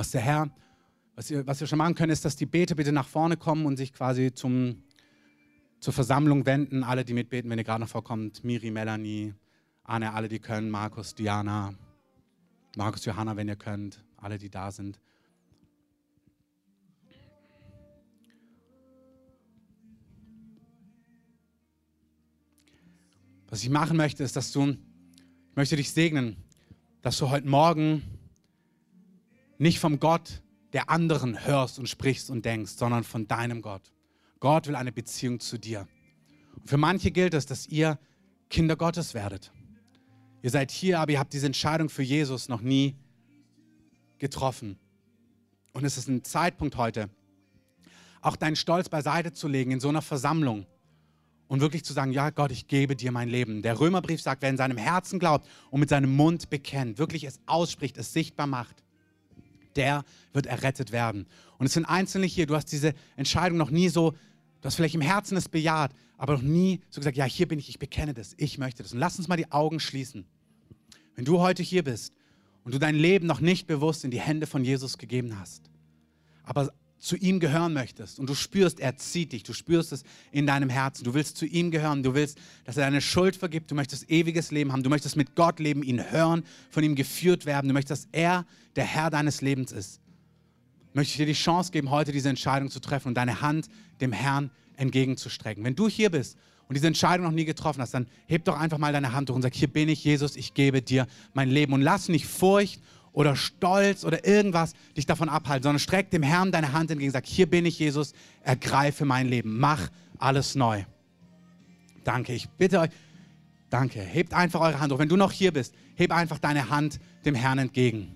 [0.00, 0.50] Was der Herr
[1.14, 3.76] was ihr, was schon machen könnt, ist, dass die Beter bitte nach vorne kommen und
[3.76, 4.82] sich quasi zum,
[5.78, 6.82] zur Versammlung wenden.
[6.84, 8.42] Alle, die mitbeten, wenn ihr gerade noch vorkommt.
[8.42, 9.34] Miri, Melanie,
[9.84, 10.70] Anne, alle, die können.
[10.70, 11.74] Markus, Diana,
[12.78, 14.02] Markus, Johanna, wenn ihr könnt.
[14.16, 14.98] Alle, die da sind.
[23.48, 26.38] Was ich machen möchte, ist, dass du, ich möchte dich segnen,
[27.02, 28.19] dass du heute Morgen
[29.60, 30.42] nicht vom Gott
[30.72, 33.92] der anderen hörst und sprichst und denkst, sondern von deinem Gott.
[34.38, 35.86] Gott will eine Beziehung zu dir.
[36.56, 37.98] Und für manche gilt es, dass ihr
[38.48, 39.52] Kinder Gottes werdet.
[40.42, 42.96] Ihr seid hier, aber ihr habt diese Entscheidung für Jesus noch nie
[44.18, 44.78] getroffen.
[45.74, 47.10] Und es ist ein Zeitpunkt heute,
[48.22, 50.66] auch deinen Stolz beiseite zu legen in so einer Versammlung
[51.48, 53.60] und wirklich zu sagen, ja Gott, ich gebe dir mein Leben.
[53.60, 57.40] Der Römerbrief sagt, wer in seinem Herzen glaubt und mit seinem Mund bekennt, wirklich es
[57.44, 58.82] ausspricht, es sichtbar macht,
[59.76, 61.26] der wird errettet werden.
[61.58, 64.94] Und es sind Einzelne hier, du hast diese Entscheidung noch nie so, du hast vielleicht
[64.94, 68.14] im Herzen es bejaht, aber noch nie so gesagt, ja, hier bin ich, ich bekenne
[68.14, 68.92] das, ich möchte das.
[68.92, 70.26] Und lass uns mal die Augen schließen.
[71.14, 72.12] Wenn du heute hier bist
[72.64, 75.70] und du dein Leben noch nicht bewusst in die Hände von Jesus gegeben hast,
[76.44, 78.20] aber zu ihm gehören möchtest.
[78.20, 81.46] Und du spürst, er zieht dich, du spürst es in deinem Herzen, du willst zu
[81.46, 84.90] ihm gehören, du willst, dass er deine Schuld vergibt, du möchtest ewiges Leben haben, du
[84.90, 88.46] möchtest mit Gott leben, ihn hören, von ihm geführt werden, du möchtest, dass er
[88.76, 90.00] der Herr deines Lebens ist.
[90.92, 93.68] Möchte ich dir die Chance geben, heute diese Entscheidung zu treffen und deine Hand
[94.00, 95.64] dem Herrn entgegenzustrecken.
[95.64, 96.36] Wenn du hier bist
[96.68, 99.34] und diese Entscheidung noch nie getroffen hast, dann heb doch einfach mal deine Hand hoch
[99.34, 101.72] und sag, hier bin ich, Jesus, ich gebe dir mein Leben.
[101.72, 102.82] Und lass nicht Furcht
[103.12, 107.26] oder Stolz oder irgendwas dich davon abhalten, sondern streck dem Herrn deine Hand entgegen, sag,
[107.26, 109.88] hier bin ich, Jesus, ergreife mein Leben, mach
[110.18, 110.84] alles neu.
[112.04, 112.90] Danke, ich bitte euch,
[113.68, 114.98] danke, hebt einfach eure Hand hoch.
[114.98, 118.14] Wenn du noch hier bist, heb einfach deine Hand dem Herrn entgegen.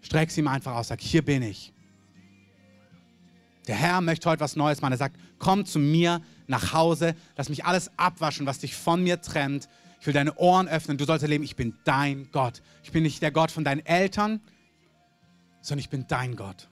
[0.00, 1.72] Streck sie ihm einfach aus, sag, hier bin ich.
[3.68, 4.92] Der Herr möchte heute was Neues machen.
[4.92, 9.20] Er sagt, komm zu mir nach Hause, lass mich alles abwaschen, was dich von mir
[9.20, 9.68] trennt
[10.02, 10.98] ich will deine Ohren öffnen.
[10.98, 12.60] Du sollst erleben, ich bin dein Gott.
[12.82, 14.40] Ich bin nicht der Gott von deinen Eltern,
[15.60, 16.68] sondern ich bin dein Gott.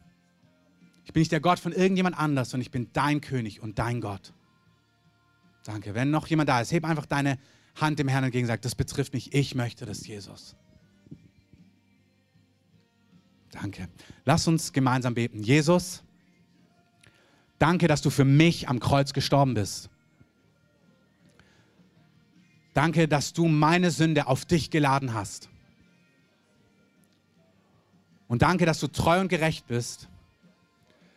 [1.05, 4.01] Ich bin nicht der Gott von irgendjemand anders, sondern ich bin dein König und dein
[4.01, 4.33] Gott.
[5.63, 5.95] Danke.
[5.95, 7.39] Wenn noch jemand da ist, heb einfach deine
[7.77, 9.33] Hand dem Herrn entgegen und sag, das betrifft mich.
[9.33, 10.57] Ich möchte das, Jesus.
[13.53, 13.89] Danke.
[14.25, 15.41] Lass uns gemeinsam beten.
[15.41, 16.03] Jesus,
[17.61, 19.89] danke, dass du für mich am Kreuz gestorben bist.
[22.73, 25.49] Danke, dass du meine Sünde auf dich geladen hast.
[28.29, 30.09] Und danke, dass du treu und gerecht bist,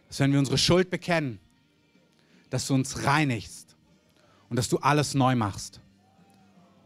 [0.08, 1.40] dass wenn wir unsere Schuld bekennen,
[2.50, 3.76] dass du uns reinigst
[4.50, 5.80] und dass du alles neu machst.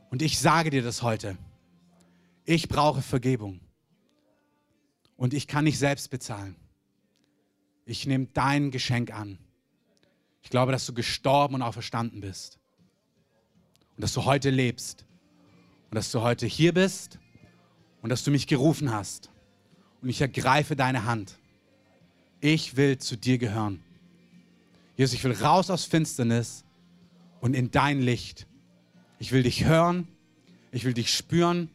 [0.10, 1.38] Und ich sage dir das heute.
[2.44, 3.60] Ich brauche Vergebung.
[5.16, 6.56] Und ich kann nicht selbst bezahlen.
[7.86, 9.38] Ich nehme dein Geschenk an.
[10.42, 12.60] Ich glaube, dass du gestorben und auferstanden bist
[13.98, 15.06] und dass du heute lebst
[15.90, 17.18] und dass du heute hier bist
[18.04, 19.32] und dass du mich gerufen hast.
[20.04, 21.40] Und ich ergreife deine Hand.
[22.40, 23.84] Ich will zu dir gehören.
[24.96, 26.64] Jesus, ich will raus aus Finsternis
[27.42, 28.46] und in dein Licht.
[29.18, 30.08] Ich will dich hören,
[30.72, 31.70] Ich will dich spüren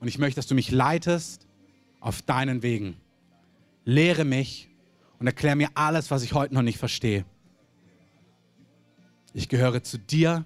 [0.00, 1.46] und ich möchte, dass du mich leitest
[2.00, 2.96] auf deinen Wegen.
[3.84, 4.68] Lehre mich
[5.20, 7.24] und erkläre mir alles, was ich heute noch nicht verstehe.
[9.34, 10.44] Ich gehöre zu dir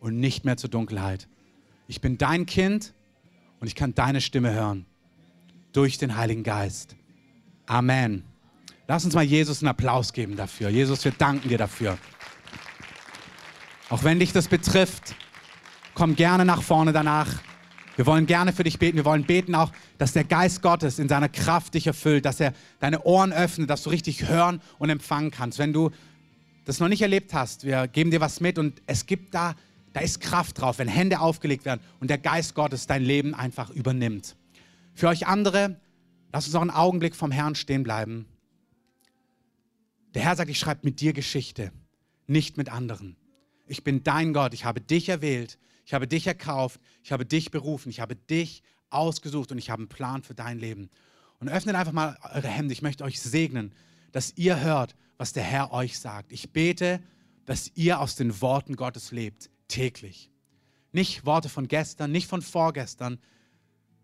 [0.00, 1.28] und nicht mehr zur Dunkelheit.
[1.86, 2.94] Ich bin dein Kind
[3.60, 4.86] und ich kann deine Stimme hören
[5.72, 6.96] durch den Heiligen Geist.
[7.66, 8.24] Amen.
[8.86, 10.70] Lass uns mal Jesus einen Applaus geben dafür.
[10.70, 11.98] Jesus, wir danken dir dafür.
[13.90, 15.14] Auch wenn dich das betrifft,
[15.94, 17.28] komm gerne nach vorne danach.
[17.96, 18.96] Wir wollen gerne für dich beten.
[18.96, 22.54] Wir wollen beten auch, dass der Geist Gottes in seiner Kraft dich erfüllt, dass er
[22.80, 25.58] deine Ohren öffnet, dass du richtig hören und empfangen kannst.
[25.58, 25.90] Wenn du
[26.64, 29.54] das noch nicht erlebt hast, wir geben dir was mit und es gibt da,
[29.92, 33.70] da ist Kraft drauf, wenn Hände aufgelegt werden und der Geist Gottes dein Leben einfach
[33.70, 34.36] übernimmt.
[34.94, 35.80] Für euch andere,
[36.32, 38.26] lasst uns noch einen Augenblick vom Herrn stehen bleiben.
[40.14, 41.72] Der Herr sagt, ich schreibe mit dir Geschichte,
[42.26, 43.16] nicht mit anderen.
[43.66, 47.50] Ich bin dein Gott, ich habe dich erwählt, ich habe dich erkauft, ich habe dich
[47.50, 50.90] berufen, ich habe dich ausgesucht und ich habe einen Plan für dein Leben.
[51.40, 53.72] Und öffnet einfach mal eure Hände, ich möchte euch segnen,
[54.12, 56.32] dass ihr hört, was der Herr euch sagt.
[56.32, 57.00] Ich bete,
[57.44, 60.30] dass ihr aus den Worten Gottes lebt, täglich.
[60.92, 63.18] Nicht Worte von gestern, nicht von vorgestern.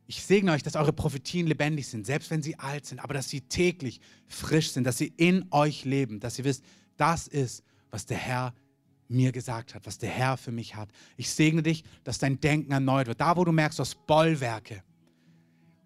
[0.07, 3.31] Ich segne euch, dass eure Prophetien lebendig sind, selbst wenn sie alt sind, aber dass
[3.31, 6.63] sie täglich frisch sind, dass sie in euch leben, dass ihr wisst,
[6.97, 8.55] das ist, was der Herr
[9.09, 10.91] mir gesagt hat, was der Herr für mich hat.
[11.17, 13.21] Ich segne dich, dass dein Denken erneuert wird.
[13.21, 14.83] Da, wo du merkst, du hast Bollwerke,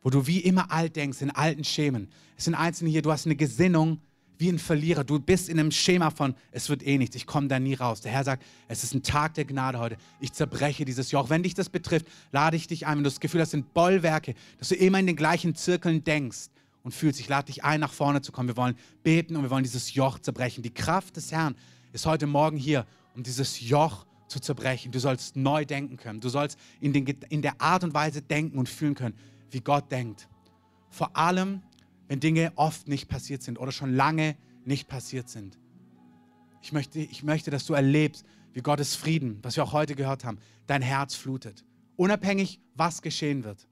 [0.02, 2.10] wo du wie immer alt denkst, in alten Schemen.
[2.36, 4.00] Es sind Einzelne hier, du hast eine Gesinnung,
[4.38, 5.04] wie ein Verlierer.
[5.04, 8.00] Du bist in einem Schema von, es wird eh nichts, ich komme da nie raus.
[8.00, 9.96] Der Herr sagt, es ist ein Tag der Gnade heute.
[10.20, 11.28] Ich zerbreche dieses Joch.
[11.28, 12.98] Wenn dich das betrifft, lade ich dich ein.
[12.98, 16.48] Wenn du das Gefühl hast, sind Bollwerke, dass du immer in den gleichen Zirkeln denkst
[16.84, 18.48] und fühlst, ich lade dich ein, nach vorne zu kommen.
[18.48, 20.62] Wir wollen beten und wir wollen dieses Joch zerbrechen.
[20.62, 21.56] Die Kraft des Herrn
[21.92, 24.92] ist heute Morgen hier, um dieses Joch zu zerbrechen.
[24.92, 26.20] Du sollst neu denken können.
[26.20, 29.14] Du sollst in, den, in der Art und Weise denken und fühlen können,
[29.50, 30.28] wie Gott denkt.
[30.90, 31.62] Vor allem,
[32.08, 35.58] wenn Dinge oft nicht passiert sind oder schon lange nicht passiert sind.
[36.62, 40.24] Ich möchte, ich möchte, dass du erlebst, wie Gottes Frieden, was wir auch heute gehört
[40.24, 41.64] haben, dein Herz flutet.
[41.96, 43.68] Unabhängig, was geschehen wird.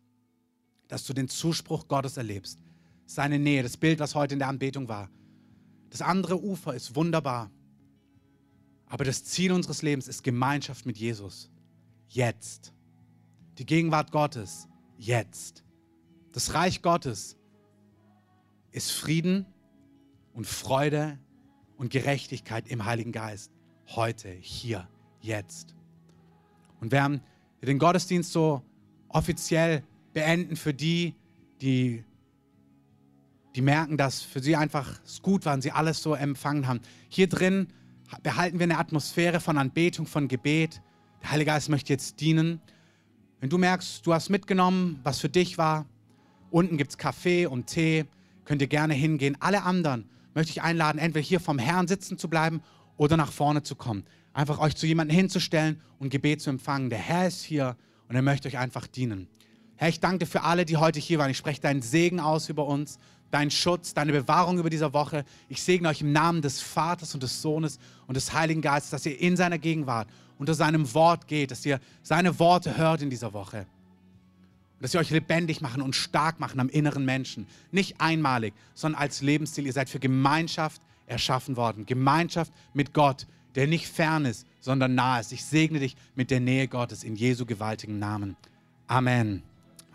[0.89, 2.61] Dass du den Zuspruch Gottes erlebst.
[3.07, 5.11] Seine Nähe, das Bild, was heute in der Anbetung war.
[5.91, 7.51] Das andere Ufer ist wunderbar.
[8.87, 11.51] Aber das Ziel unseres Lebens ist Gemeinschaft mit Jesus.
[12.09, 12.73] Jetzt.
[13.59, 14.69] Die Gegenwart Gottes.
[14.99, 15.65] Jetzt.
[16.33, 17.37] Das Reich Gottes
[18.77, 19.47] ist Frieden
[20.35, 21.19] und Freude
[21.79, 23.51] und Gerechtigkeit im Heiligen Geist.
[23.89, 24.87] Heute, hier,
[25.23, 25.75] jetzt.
[26.83, 27.23] Und wir haben
[27.63, 28.63] den Gottesdienst so
[29.09, 31.15] offiziell beenden für die,
[31.63, 32.05] die,
[33.55, 36.81] die merken, dass für sie einfach es gut war und sie alles so empfangen haben.
[37.09, 37.69] Hier drin
[38.23, 40.83] behalten wir eine Atmosphäre von Anbetung, von Gebet.
[41.23, 42.61] Der Heilige Geist möchte jetzt dienen.
[43.41, 45.87] Wenn du merkst, du hast mitgenommen, was für dich war,
[46.51, 48.05] unten gibt es Kaffee und Tee
[48.47, 49.37] könnt ihr gerne hingehen.
[49.41, 52.63] Alle anderen möchte ich einladen, entweder hier vom Herrn sitzen zu bleiben
[52.97, 54.05] oder nach vorne zu kommen.
[54.33, 56.91] Einfach euch zu jemandem hinzustellen und Gebet zu empfangen.
[56.91, 57.77] Der Herr ist hier
[58.09, 59.29] und er möchte euch einfach dienen.
[59.77, 61.31] Herr, ich danke dir für alle, die heute hier waren.
[61.31, 62.99] Ich spreche deinen Segen aus über uns,
[63.31, 65.25] deinen Schutz, deine Bewahrung über dieser Woche.
[65.49, 69.05] Ich segne euch im Namen des Vaters und des Sohnes und des Heiligen Geistes, dass
[69.07, 73.33] ihr in seiner Gegenwart unter seinem Wort geht, dass ihr seine Worte hört in dieser
[73.33, 73.67] Woche.
[74.81, 77.47] Dass sie euch lebendig machen und stark machen am inneren Menschen.
[77.71, 79.67] Nicht einmalig, sondern als Lebensstil.
[79.67, 81.87] Ihr seid für Gemeinschaft erschaffen worden.
[81.87, 85.33] Gemeinschaft mit Gott, der nicht fern ist, sondern nah ist.
[85.33, 88.37] Ich segne dich mit der Nähe Gottes in Jesu gewaltigen Namen.
[88.87, 89.43] Amen.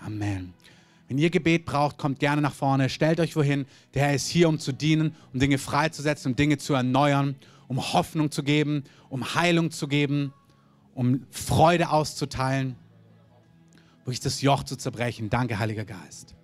[0.04, 0.54] Amen.
[1.08, 2.90] Wenn ihr Gebet braucht, kommt gerne nach vorne.
[2.90, 3.66] Stellt euch wohin.
[3.94, 7.36] Der Herr ist hier, um zu dienen, um Dinge freizusetzen, um Dinge zu erneuern,
[7.68, 10.34] um Hoffnung zu geben, um Heilung zu geben,
[10.96, 12.78] um Freude auszuteilen
[14.06, 15.30] durch das Joch zu zerbrechen.
[15.30, 16.36] Danke, Heiliger Geist.